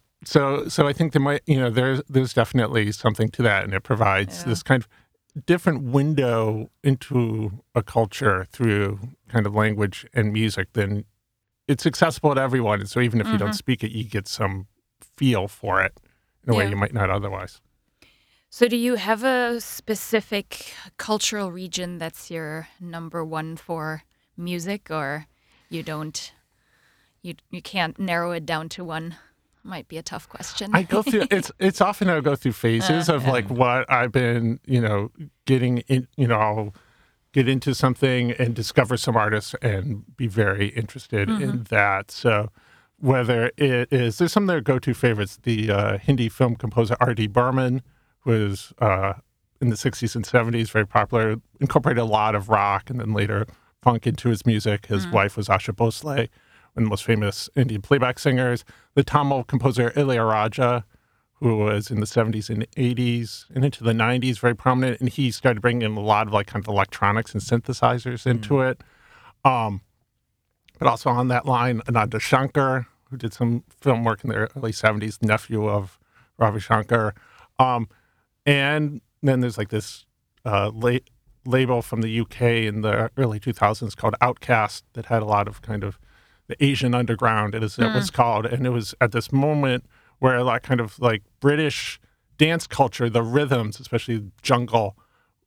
So, 0.26 0.68
so 0.68 0.86
I 0.86 0.92
think 0.92 1.12
there 1.12 1.22
might, 1.22 1.42
you 1.46 1.58
know, 1.58 1.70
there's 1.70 2.02
there's 2.08 2.32
definitely 2.32 2.92
something 2.92 3.28
to 3.30 3.42
that, 3.42 3.64
and 3.64 3.74
it 3.74 3.82
provides 3.82 4.40
Yeah. 4.42 4.48
this 4.50 4.62
kind 4.62 4.82
of 4.82 4.88
different 5.46 5.82
window 5.82 6.70
into 6.82 7.62
a 7.74 7.82
culture 7.82 8.46
through 8.50 9.00
kind 9.28 9.46
of 9.46 9.54
language 9.54 10.06
and 10.14 10.32
music. 10.32 10.68
Then 10.74 11.04
it's 11.68 11.86
accessible 11.86 12.34
to 12.34 12.40
everyone, 12.40 12.80
and 12.80 12.88
so 12.88 13.00
even 13.00 13.20
if 13.20 13.26
you 13.26 13.38
don't 13.38 13.48
mm-hmm. 13.50 13.54
speak 13.56 13.82
it, 13.84 13.90
you 13.92 14.04
get 14.04 14.28
some 14.28 14.66
feel 15.16 15.48
for 15.48 15.80
it 15.82 15.92
in 16.46 16.52
a 16.52 16.56
way 16.56 16.68
you 16.68 16.76
might 16.76 16.92
not 16.92 17.08
otherwise. 17.10 17.60
so 18.50 18.68
do 18.68 18.76
you 18.76 18.94
have 18.96 19.24
a 19.24 19.60
specific 19.60 20.74
cultural 20.98 21.50
region 21.50 21.98
that's 21.98 22.30
your 22.30 22.68
number 22.80 23.24
one 23.24 23.56
for 23.56 24.02
music 24.36 24.90
or 24.90 25.26
you 25.70 25.82
don't 25.82 26.32
you 27.22 27.34
you 27.50 27.62
can't 27.62 27.98
narrow 27.98 28.32
it 28.32 28.44
down 28.44 28.68
to 28.68 28.84
one 28.84 29.16
might 29.64 29.88
be 29.88 29.96
a 29.96 30.02
tough 30.02 30.28
question 30.28 30.70
I 30.74 30.82
go 30.82 31.02
through 31.02 31.26
it's 31.30 31.50
it's 31.58 31.80
often 31.80 32.08
I 32.08 32.20
go 32.20 32.36
through 32.36 32.52
phases 32.52 33.08
of 33.08 33.26
like 33.26 33.48
what 33.48 33.90
I've 33.90 34.12
been, 34.12 34.60
you 34.66 34.80
know, 34.80 35.10
getting 35.46 35.78
in, 35.88 36.06
you 36.16 36.28
know, 36.28 36.38
I'll 36.38 36.74
get 37.32 37.48
into 37.48 37.74
something 37.74 38.30
and 38.32 38.54
discover 38.54 38.96
some 38.96 39.16
artists 39.16 39.54
and 39.60 40.04
be 40.16 40.26
very 40.28 40.68
interested 40.68 41.28
in 41.28 41.64
that. 41.64 42.10
So 42.10 42.50
whether 42.98 43.50
it 43.56 43.92
is 43.92 44.18
there's 44.18 44.32
some 44.32 44.44
of 44.44 44.48
their 44.48 44.60
go-to 44.60 44.94
favorites, 44.94 45.38
the 45.42 45.70
uh, 45.70 45.98
Hindi 45.98 46.28
film 46.28 46.56
composer 46.56 46.96
R.D. 47.00 47.26
Burman 47.28 47.82
was 48.24 48.72
uh, 48.78 49.14
in 49.60 49.68
the 49.70 49.76
60s 49.76 50.14
and 50.14 50.24
70s 50.24 50.70
very 50.70 50.86
popular, 50.86 51.36
incorporated 51.60 52.00
a 52.00 52.06
lot 52.06 52.34
of 52.34 52.48
rock 52.48 52.88
and 52.90 53.00
then 53.00 53.12
later 53.12 53.46
funk 53.82 54.06
into 54.06 54.28
his 54.30 54.46
music. 54.46 54.86
His 54.86 55.06
wife 55.08 55.36
was 55.36 55.48
Asha 55.48 55.74
Bhosle, 55.74 56.28
of 56.76 56.84
the 56.84 56.90
most 56.90 57.04
famous 57.04 57.48
Indian 57.54 57.82
playback 57.82 58.18
singers. 58.18 58.64
The 58.94 59.04
Tamil 59.04 59.44
composer 59.44 59.90
Ilayaraja, 59.90 60.84
who 61.34 61.58
was 61.58 61.90
in 61.90 62.00
the 62.00 62.06
70s 62.06 62.50
and 62.50 62.68
80s 62.72 63.46
and 63.54 63.64
into 63.64 63.84
the 63.84 63.92
90s, 63.92 64.38
very 64.38 64.56
prominent. 64.56 65.00
And 65.00 65.08
he 65.08 65.30
started 65.30 65.60
bringing 65.60 65.82
in 65.82 65.96
a 65.96 66.00
lot 66.00 66.26
of 66.26 66.32
like 66.32 66.46
kind 66.46 66.64
of 66.64 66.68
electronics 66.68 67.32
and 67.32 67.42
synthesizers 67.42 68.26
into 68.26 68.60
it. 68.60 68.82
Um, 69.44 69.82
but 70.78 70.88
also 70.88 71.10
on 71.10 71.28
that 71.28 71.46
line, 71.46 71.80
Ananda 71.88 72.18
Shankar, 72.18 72.86
who 73.10 73.16
did 73.16 73.32
some 73.32 73.62
film 73.80 74.04
work 74.04 74.24
in 74.24 74.30
the 74.30 74.36
early 74.36 74.72
70s, 74.72 75.22
nephew 75.22 75.68
of 75.68 75.98
Ravi 76.38 76.60
Shankar. 76.60 77.14
Um, 77.58 77.88
and 78.44 79.00
then 79.22 79.40
there's 79.40 79.58
like 79.58 79.68
this 79.68 80.04
uh, 80.44 80.70
la- 80.74 80.98
label 81.46 81.82
from 81.82 82.00
the 82.00 82.20
UK 82.20 82.42
in 82.42 82.80
the 82.80 83.10
early 83.16 83.38
2000s 83.38 83.96
called 83.96 84.14
Outcaste 84.20 84.84
that 84.94 85.06
had 85.06 85.22
a 85.22 85.26
lot 85.26 85.46
of 85.46 85.62
kind 85.62 85.84
of 85.84 85.98
the 86.46 86.62
Asian 86.62 86.94
underground, 86.94 87.54
as 87.54 87.78
it 87.78 87.94
was 87.94 88.10
called. 88.10 88.46
And 88.46 88.66
it 88.66 88.70
was 88.70 88.94
at 89.00 89.12
this 89.12 89.32
moment 89.32 89.84
where 90.18 90.42
lot 90.42 90.62
kind 90.62 90.80
of 90.80 90.98
like 90.98 91.22
British 91.40 92.00
dance 92.38 92.66
culture, 92.66 93.08
the 93.08 93.22
rhythms, 93.22 93.80
especially 93.80 94.30
jungle, 94.42 94.96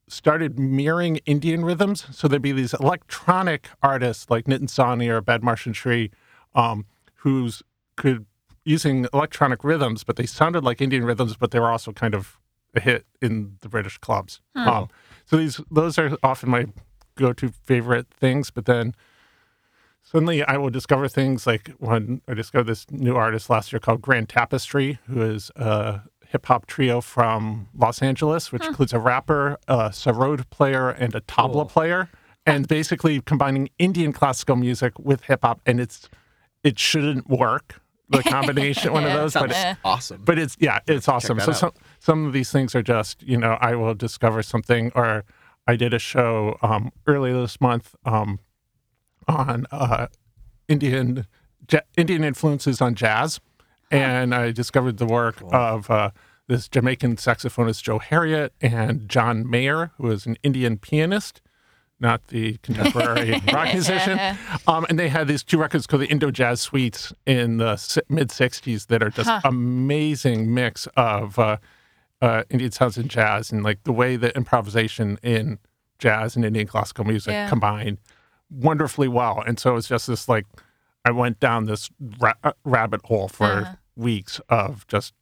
started 0.08 0.58
mirroring 0.58 1.18
Indian 1.26 1.64
rhythms. 1.64 2.06
So 2.10 2.28
there'd 2.28 2.42
be 2.42 2.52
these 2.52 2.74
electronic 2.74 3.68
artists 3.82 4.30
like 4.30 4.46
Nitin 4.46 4.68
Sawhney 4.68 5.08
or 5.08 5.20
Badmarsh 5.22 5.66
and 5.66 5.76
Shri, 5.76 6.10
um, 6.54 6.86
who's 7.16 7.62
could 7.96 8.26
using 8.64 9.06
electronic 9.12 9.64
rhythms, 9.64 10.04
but 10.04 10.16
they 10.16 10.26
sounded 10.26 10.62
like 10.62 10.80
Indian 10.80 11.04
rhythms, 11.04 11.36
but 11.36 11.50
they 11.50 11.60
were 11.60 11.70
also 11.70 11.92
kind 11.92 12.14
of 12.14 12.38
a 12.74 12.80
hit 12.80 13.06
in 13.22 13.56
the 13.60 13.68
British 13.68 13.98
clubs. 13.98 14.40
Um, 14.70 14.88
so 15.24 15.36
these 15.36 15.60
those 15.70 15.98
are 15.98 16.16
often 16.22 16.50
my 16.50 16.66
go-to 17.16 17.48
favorite 17.64 18.06
things. 18.12 18.50
But 18.50 18.66
then 18.66 18.94
suddenly 20.10 20.42
I 20.44 20.56
will 20.56 20.70
discover 20.70 21.08
things 21.08 21.46
like 21.46 21.70
when 21.78 22.20
I 22.28 22.34
discovered 22.34 22.64
this 22.66 22.86
new 22.90 23.14
artist 23.16 23.50
last 23.50 23.72
year 23.72 23.80
called 23.80 24.00
Grand 24.02 24.28
Tapestry, 24.28 24.98
who 25.06 25.22
is 25.22 25.50
a 25.56 26.00
hip 26.28 26.46
hop 26.46 26.66
trio 26.66 27.00
from 27.00 27.68
Los 27.74 28.02
Angeles, 28.02 28.52
which 28.52 28.64
includes 28.64 28.92
a 28.92 28.98
rapper, 28.98 29.58
a 29.68 29.90
sarod 29.90 30.48
player, 30.50 30.90
and 30.90 31.14
a 31.14 31.20
tabla 31.20 31.52
Cool. 31.52 31.64
player, 31.66 32.10
and 32.46 32.66
basically 32.68 33.20
combining 33.20 33.68
Indian 33.78 34.12
classical 34.12 34.56
music 34.56 34.98
with 34.98 35.22
hip 35.24 35.40
hop. 35.42 35.60
And 35.66 35.80
it's 35.80 36.08
it 36.64 36.78
shouldn't 36.78 37.28
work 37.28 37.80
the 38.10 38.22
combination 38.22 38.92
one 38.92 39.04
of 39.04 39.12
those, 39.20 39.34
but 39.34 39.52
Sounds 39.52 39.76
it, 39.76 39.76
awesome. 39.84 40.22
but 40.24 40.38
it's 40.38 40.56
yeah, 40.60 40.80
it's 40.86 41.08
awesome. 41.08 41.38
So 41.40 41.50
out. 41.50 41.56
some 41.56 41.72
some 41.98 42.26
of 42.26 42.32
these 42.32 42.50
things 42.50 42.74
are 42.74 42.82
just 42.82 43.22
you 43.22 43.36
know 43.36 43.58
I 43.60 43.74
will 43.74 43.94
discover 43.94 44.42
something, 44.42 44.90
or 44.94 45.24
I 45.66 45.76
did 45.76 45.92
a 45.92 45.98
show 45.98 46.56
um, 46.62 46.90
earlier 47.06 47.34
this 47.40 47.60
month 47.60 47.94
um, 48.06 48.38
on 49.28 49.66
uh, 49.70 50.06
Indian 50.68 51.26
ja- 51.70 51.80
Indian 51.96 52.24
influences 52.24 52.80
on 52.80 52.94
jazz, 52.94 53.40
and 53.90 54.34
I 54.34 54.50
discovered 54.52 54.96
the 54.98 55.06
work 55.06 55.42
of 55.52 55.90
uh, 55.90 56.10
this 56.46 56.68
Jamaican 56.68 57.16
saxophonist 57.16 57.82
Joe 57.82 57.98
Harriott 57.98 58.52
and 58.60 59.08
John 59.08 59.48
Mayer, 59.48 59.92
who 59.98 60.10
is 60.10 60.26
an 60.26 60.36
Indian 60.42 60.78
pianist. 60.78 61.40
Not 62.00 62.28
the 62.28 62.58
contemporary 62.58 63.42
rock 63.52 63.72
musician. 63.72 64.20
Um, 64.68 64.86
and 64.88 64.96
they 65.00 65.08
had 65.08 65.26
these 65.26 65.42
two 65.42 65.58
records 65.58 65.84
called 65.84 66.02
the 66.02 66.06
Indo 66.06 66.30
Jazz 66.30 66.60
Suites 66.60 67.12
in 67.26 67.56
the 67.56 68.02
mid 68.08 68.28
60s 68.28 68.86
that 68.86 69.02
are 69.02 69.10
just 69.10 69.28
amazing 69.44 70.54
mix 70.54 70.86
of 70.96 71.40
uh, 71.40 71.56
uh, 72.22 72.44
Indian 72.50 72.70
sounds 72.70 72.98
and 72.98 73.10
jazz 73.10 73.50
and 73.50 73.64
like 73.64 73.82
the 73.82 73.90
way 73.92 74.14
that 74.14 74.36
improvisation 74.36 75.18
in 75.24 75.58
jazz 75.98 76.36
and 76.36 76.44
Indian 76.44 76.68
classical 76.68 77.04
music 77.04 77.32
Yeah. 77.32 77.48
combine 77.48 77.98
wonderfully 78.50 79.08
well. 79.08 79.42
And 79.46 79.58
so 79.58 79.76
it's 79.76 79.88
just 79.88 80.06
this 80.06 80.28
like, 80.28 80.46
I 81.04 81.10
went 81.10 81.40
down 81.40 81.66
this 81.66 81.90
ra- 82.20 82.34
uh, 82.44 82.52
rabbit 82.64 83.02
hole 83.04 83.28
for 83.28 83.44
Uh-huh. 83.44 83.74
weeks 83.96 84.40
of 84.48 84.86
just 84.88 85.12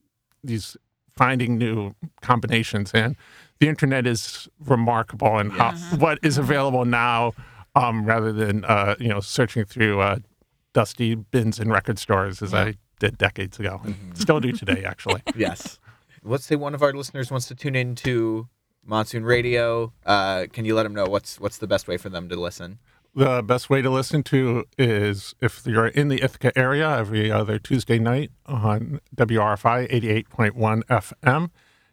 these 0.44 0.76
finding 1.16 1.56
new 1.58 1.94
combinations. 2.22 2.92
And 2.92 3.16
the 3.58 3.68
internet 3.68 4.06
is 4.06 4.48
remarkable 4.64 5.38
in 5.38 5.50
how, 5.50 5.72
what 5.98 6.18
is 6.22 6.38
available 6.38 6.84
now 6.84 7.32
um, 7.74 8.04
rather 8.04 8.32
than, 8.32 8.64
uh, 8.64 8.96
you 8.98 9.08
know, 9.08 9.20
searching 9.20 9.64
through 9.64 10.00
uh, 10.00 10.18
dusty 10.72 11.14
bins 11.14 11.58
in 11.58 11.70
record 11.70 11.98
stores 11.98 12.42
as 12.42 12.52
I 12.54 12.74
did 13.00 13.18
decades 13.18 13.58
ago. 13.58 13.80
and 13.84 14.16
Still 14.16 14.40
do 14.40 14.52
today, 14.52 14.84
actually. 14.84 15.22
yes. 15.36 15.78
Let's 16.22 16.44
say 16.44 16.56
one 16.56 16.74
of 16.74 16.82
our 16.82 16.92
listeners 16.92 17.30
wants 17.30 17.46
to 17.48 17.54
tune 17.54 17.76
into 17.76 18.48
Monsoon 18.84 19.24
Radio. 19.24 19.92
Uh, 20.04 20.46
can 20.52 20.64
you 20.64 20.74
let 20.74 20.82
them 20.84 20.94
know 20.94 21.04
what's 21.06 21.38
what's 21.40 21.58
the 21.58 21.66
best 21.66 21.86
way 21.88 21.96
for 21.96 22.08
them 22.08 22.28
to 22.28 22.36
listen? 22.36 22.78
The 23.16 23.42
best 23.42 23.70
way 23.70 23.80
to 23.80 23.88
listen 23.88 24.22
to 24.24 24.66
is 24.76 25.34
if 25.40 25.66
you're 25.66 25.86
in 25.86 26.08
the 26.08 26.22
Ithaca 26.22 26.52
area 26.56 26.98
every 26.98 27.32
other 27.32 27.58
Tuesday 27.58 27.98
night 27.98 28.30
on 28.44 29.00
WRFI 29.16 29.90
88.1 29.90 30.82
FM. 30.84 31.48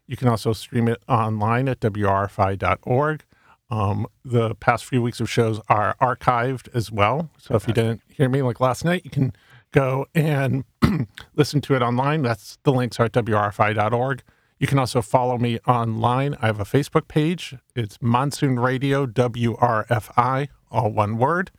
You 0.05 0.17
can 0.17 0.27
also 0.27 0.51
stream 0.51 0.89
it 0.89 1.01
online 1.07 1.69
at 1.69 1.79
WRFI.org. 1.79 3.23
Um, 3.69 4.05
the 4.25 4.55
past 4.55 4.83
few 4.83 5.01
weeks 5.01 5.21
of 5.21 5.29
shows 5.29 5.61
are 5.69 5.95
archived 6.01 6.67
as 6.75 6.91
well. 6.91 7.29
So 7.37 7.55
if 7.55 7.69
you 7.69 7.73
didn't 7.73 8.01
hear 8.09 8.27
me 8.27 8.41
like 8.41 8.59
last 8.59 8.83
night, 8.83 9.05
you 9.05 9.09
can 9.09 9.31
go 9.71 10.05
and 10.13 10.65
listen 11.35 11.61
to 11.61 11.73
it 11.73 11.81
online. 11.81 12.23
That's 12.23 12.57
the 12.63 12.73
links 12.73 12.99
are 12.99 13.05
at 13.05 13.13
WRFI.org. 13.13 14.23
You 14.59 14.67
can 14.67 14.77
also 14.79 15.01
follow 15.01 15.37
me 15.37 15.59
online. 15.67 16.35
I 16.41 16.47
have 16.47 16.59
a 16.59 16.65
Facebook 16.65 17.07
page. 17.07 17.55
It's 17.75 17.97
Monsoon 18.01 18.59
Radio 18.59 19.05
WRFI, 19.05 20.49
all 20.73 20.91
one 20.91 21.17
word. 21.17 21.51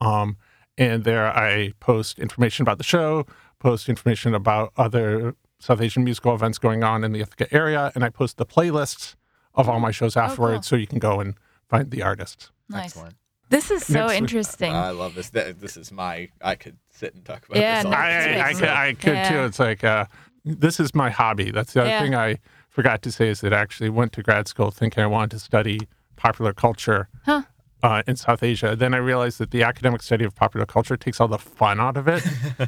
Um, 0.00 0.36
and 0.76 1.04
there 1.04 1.26
I 1.26 1.72
post 1.78 2.18
information 2.18 2.62
about 2.62 2.78
the 2.78 2.84
show, 2.84 3.26
post 3.60 3.88
information 3.88 4.34
about 4.34 4.72
other 4.76 5.36
South 5.60 5.80
Asian 5.80 6.02
musical 6.02 6.34
events 6.34 6.58
going 6.58 6.82
on 6.82 7.04
in 7.04 7.12
the 7.12 7.20
Ithaca 7.20 7.46
area, 7.54 7.92
and 7.94 8.02
I 8.04 8.08
post 8.08 8.36
the 8.38 8.46
playlists 8.46 9.14
of 9.54 9.68
all 9.68 9.78
my 9.78 9.90
shows 9.92 10.16
afterwards 10.16 10.66
so 10.66 10.74
you 10.76 10.86
can 10.88 10.98
go 10.98 11.20
and 11.20 11.34
find 11.68 11.90
the 11.90 12.02
artists. 12.02 12.50
Nice. 12.68 12.86
Excellent. 12.86 13.14
This 13.50 13.70
is 13.70 13.84
so 13.86 13.92
Next 13.92 14.10
week. 14.12 14.18
interesting. 14.18 14.72
I 14.72 14.90
love 14.90 15.14
this. 15.14 15.28
This 15.28 15.76
is 15.76 15.92
my. 15.92 16.30
I 16.40 16.54
could 16.54 16.78
sit 16.90 17.14
and 17.14 17.22
talk 17.24 17.46
about 17.46 17.60
Yeah, 17.60 17.82
this 17.82 17.84
all 17.84 17.92
day. 17.92 17.96
I, 17.98 18.46
I, 18.46 18.48
I, 18.48 18.54
could. 18.54 18.68
I 18.68 18.92
could 18.94 19.12
Yeah. 19.14 19.28
too. 19.30 19.44
It's 19.44 19.58
like, 19.58 19.84
uh, 19.84 20.06
this 20.44 20.80
is 20.80 20.94
my 20.94 21.10
hobby. 21.10 21.50
That's 21.50 21.74
the 21.74 21.82
other 21.82 21.90
Yeah. 21.90 22.00
thing 22.02 22.14
I 22.14 22.38
forgot 22.70 23.02
to 23.02 23.12
say 23.12 23.28
is 23.28 23.42
that 23.42 23.52
I 23.52 23.58
actually 23.60 23.90
went 23.90 24.14
to 24.14 24.22
grad 24.22 24.48
school 24.48 24.70
thinking 24.70 25.02
I 25.04 25.06
wanted 25.06 25.32
to 25.32 25.38
study 25.38 25.80
popular 26.16 26.54
culture 26.54 27.08
Huh. 27.26 27.42
Uh, 27.82 28.02
in 28.06 28.16
South 28.16 28.42
Asia. 28.42 28.76
Then 28.76 28.94
I 28.94 28.98
realized 28.98 29.38
that 29.38 29.50
the 29.50 29.62
academic 29.62 30.02
study 30.02 30.24
of 30.24 30.34
popular 30.34 30.66
culture 30.66 30.96
takes 30.96 31.20
all 31.20 31.28
the 31.28 31.38
fun 31.38 31.80
out 31.80 31.96
of 31.96 32.08
it. 32.08 32.22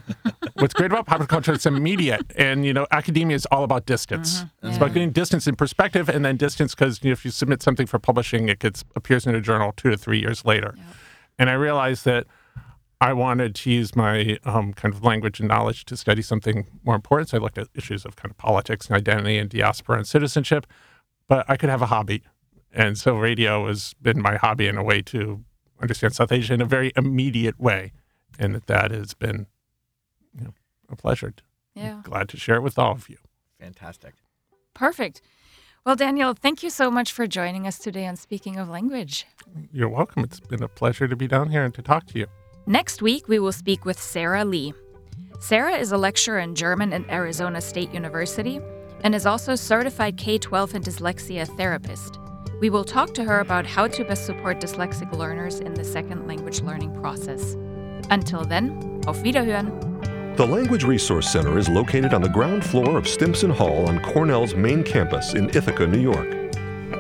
What's 0.55 0.74
great 0.74 0.90
about 0.90 1.07
popular 1.07 1.27
culture, 1.27 1.53
it's 1.53 1.66
immediate. 1.66 2.33
And, 2.37 2.66
you 2.66 2.72
know, 2.72 2.87
academia 2.90 3.37
is 3.37 3.46
all 3.46 3.64
about 3.64 3.87
distance. 3.87 4.40
Mm-hmm. 4.40 4.68
It's 4.68 4.77
about 4.77 4.92
getting 4.94 5.12
distance 5.12 5.46
in 5.46 5.57
perspective 5.57 6.09
and 6.09 6.24
then 6.24 6.37
distance 6.37 6.74
because 6.74 7.03
you 7.03 7.11
know, 7.11 7.12
if 7.12 7.24
you 7.24 7.31
submit 7.31 7.62
something 7.62 7.87
for 7.87 7.98
publishing, 7.98 8.48
it 8.48 8.59
gets 8.59 8.85
appears 8.96 9.27
in 9.27 9.35
a 9.35 9.40
journal 9.40 9.72
two 9.77 9.90
to 9.90 9.96
three 9.96 10.18
years 10.18 10.44
later. 10.44 10.74
And 11.38 11.50
I 11.50 11.55
realized 11.55 12.05
that 12.05 12.27
I 13.00 13.12
wanted 13.12 13.55
to 13.57 13.70
use 13.70 13.94
my 13.94 14.38
um, 14.44 14.72
kind 14.72 14.94
of 14.94 15.05
language 15.05 15.40
and 15.40 15.48
knowledge 15.48 15.85
to 15.87 15.96
study 15.96 16.22
something 16.22 16.66
more 16.85 16.94
important. 16.94 17.31
So 17.31 17.38
I 17.38 17.40
looked 17.40 17.59
at 17.59 17.68
issues 17.74 18.05
of 18.05 18.16
kind 18.16 18.31
of 18.31 18.38
politics 18.38 18.87
and 18.87 18.96
identity 18.96 19.37
and 19.37 19.50
diaspora 19.50 19.98
and 19.98 20.07
citizenship, 20.07 20.66
but 21.29 21.44
I 21.48 21.57
could 21.57 21.68
have 21.68 21.83
a 21.83 21.87
hobby. 21.87 22.22
And 22.74 22.98
so 22.98 23.16
radio 23.16 23.68
has 23.68 23.94
been 24.02 24.20
my 24.20 24.34
hobby 24.37 24.66
in 24.66 24.76
a 24.76 24.82
way 24.82 25.00
to 25.02 25.44
understand 25.80 26.14
South 26.14 26.32
Asia 26.32 26.54
in 26.54 26.60
a 26.60 26.66
very 26.66 26.92
immediate 26.96 27.58
way. 27.58 27.92
And 28.38 28.54
that, 28.54 28.66
that 28.66 28.90
has 28.90 29.14
been 29.14 29.46
you 30.37 30.44
know, 30.46 30.54
a 30.90 30.96
pleasure. 30.96 31.32
yeah. 31.74 32.00
Glad 32.02 32.28
to 32.30 32.37
share 32.37 32.56
it 32.56 32.62
with 32.62 32.78
all 32.78 32.92
of 32.92 33.08
you. 33.08 33.18
Fantastic. 33.60 34.14
Perfect. 34.74 35.22
Well, 35.87 35.94
Daniel, 35.94 36.34
thank 36.34 36.62
you 36.62 36.70
so 36.70 36.90
much 36.90 37.12
for 37.12 37.26
joining 37.28 37.66
us 37.66 37.78
today 37.78 38.06
on 38.06 38.16
Speaking 38.16 38.58
of 38.58 38.68
Language. 38.68 39.26
You're 39.72 39.88
welcome. 39.88 40.24
It's 40.24 40.40
been 40.40 40.62
a 40.62 40.68
pleasure 40.68 41.06
to 41.06 41.14
be 41.14 41.28
down 41.28 41.50
here 41.50 41.62
and 41.62 41.74
to 41.74 41.82
talk 41.82 42.06
to 42.06 42.18
you. 42.18 42.26
Next 42.66 43.02
week, 43.02 43.28
we 43.28 43.38
will 43.38 43.52
speak 43.52 43.84
with 43.84 44.00
Sarah 44.00 44.44
Lee. 44.44 44.72
Sarah 45.38 45.76
is 45.76 45.92
a 45.92 45.98
lecturer 45.98 46.38
in 46.38 46.54
German 46.54 46.92
at 46.92 47.08
Arizona 47.10 47.60
State 47.60 47.92
University 47.92 48.60
and 49.02 49.14
is 49.14 49.26
also 49.26 49.54
certified 49.54 50.16
K 50.16 50.38
12 50.38 50.74
and 50.74 50.84
dyslexia 50.84 51.46
therapist. 51.56 52.18
We 52.61 52.71
will 52.71 52.85
talk 52.85 53.12
to 53.14 53.25
her 53.25 53.40
about 53.40 53.67
how 53.67 53.88
to 53.88 54.05
best 54.05 54.27
support 54.27 54.61
dyslexic 54.61 55.11
learners 55.12 55.59
in 55.61 55.75
the 55.75 55.85
second 55.85 56.27
language 56.27 56.62
learning 56.62 56.95
process. 56.95 57.57
Until 58.11 58.45
then, 58.45 59.01
auf 59.07 59.23
Wiederhören! 59.23 60.37
The 60.37 60.47
Language 60.47 60.85
Resource 60.85 61.31
Center 61.31 61.59
is 61.59 61.69
located 61.69 62.12
on 62.12 62.23
the 62.23 62.29
ground 62.29 62.64
floor 62.64 62.99
of 62.99 63.09
Stimson 63.09 63.51
Hall 63.51 63.88
on 63.88 64.01
Cornell's 64.01 64.55
main 64.55 64.83
campus 64.83 65.35
in 65.35 65.49
Ithaca, 65.51 65.87
New 65.87 66.01
York. 66.01 66.53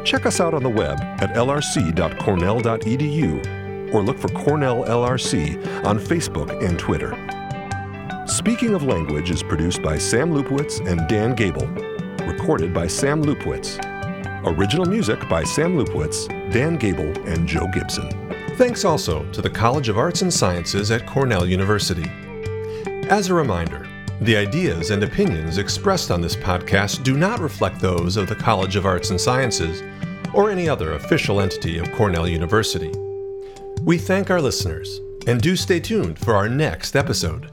Check 0.04 0.26
us 0.26 0.40
out 0.40 0.54
on 0.54 0.62
the 0.62 0.68
web 0.68 1.00
at 1.00 1.34
lrc.cornell.edu 1.34 3.94
or 3.94 4.02
look 4.02 4.18
for 4.18 4.28
Cornell 4.28 4.84
LRC 4.84 5.84
on 5.84 5.98
Facebook 5.98 6.64
and 6.64 6.78
Twitter. 6.78 7.16
Speaking 8.26 8.74
of 8.74 8.84
Language 8.84 9.30
is 9.30 9.42
produced 9.42 9.82
by 9.82 9.98
Sam 9.98 10.32
Lupowitz 10.32 10.80
and 10.86 11.06
Dan 11.08 11.34
Gable. 11.34 11.66
Recorded 12.26 12.72
by 12.72 12.86
Sam 12.86 13.22
Lupowitz. 13.22 13.78
Original 14.46 14.84
music 14.84 15.26
by 15.28 15.42
Sam 15.42 15.76
Lupowitz, 15.78 16.28
Dan 16.52 16.76
Gable, 16.76 17.12
and 17.26 17.48
Joe 17.48 17.66
Gibson. 17.72 18.10
Thanks 18.56 18.84
also 18.84 19.24
to 19.32 19.40
the 19.40 19.48
College 19.48 19.88
of 19.88 19.96
Arts 19.96 20.20
and 20.20 20.32
Sciences 20.32 20.90
at 20.90 21.06
Cornell 21.06 21.46
University. 21.46 22.04
As 23.08 23.28
a 23.28 23.34
reminder, 23.34 23.88
the 24.20 24.36
ideas 24.36 24.90
and 24.90 25.02
opinions 25.02 25.56
expressed 25.56 26.10
on 26.10 26.20
this 26.20 26.36
podcast 26.36 27.02
do 27.02 27.16
not 27.16 27.40
reflect 27.40 27.80
those 27.80 28.16
of 28.18 28.28
the 28.28 28.36
College 28.36 28.76
of 28.76 28.84
Arts 28.84 29.10
and 29.10 29.20
Sciences 29.20 29.82
or 30.34 30.50
any 30.50 30.68
other 30.68 30.92
official 30.92 31.40
entity 31.40 31.78
of 31.78 31.90
Cornell 31.92 32.28
University. 32.28 32.92
We 33.82 33.96
thank 33.96 34.30
our 34.30 34.42
listeners 34.42 35.00
and 35.26 35.40
do 35.40 35.56
stay 35.56 35.80
tuned 35.80 36.18
for 36.18 36.34
our 36.34 36.48
next 36.48 36.96
episode. 36.96 37.50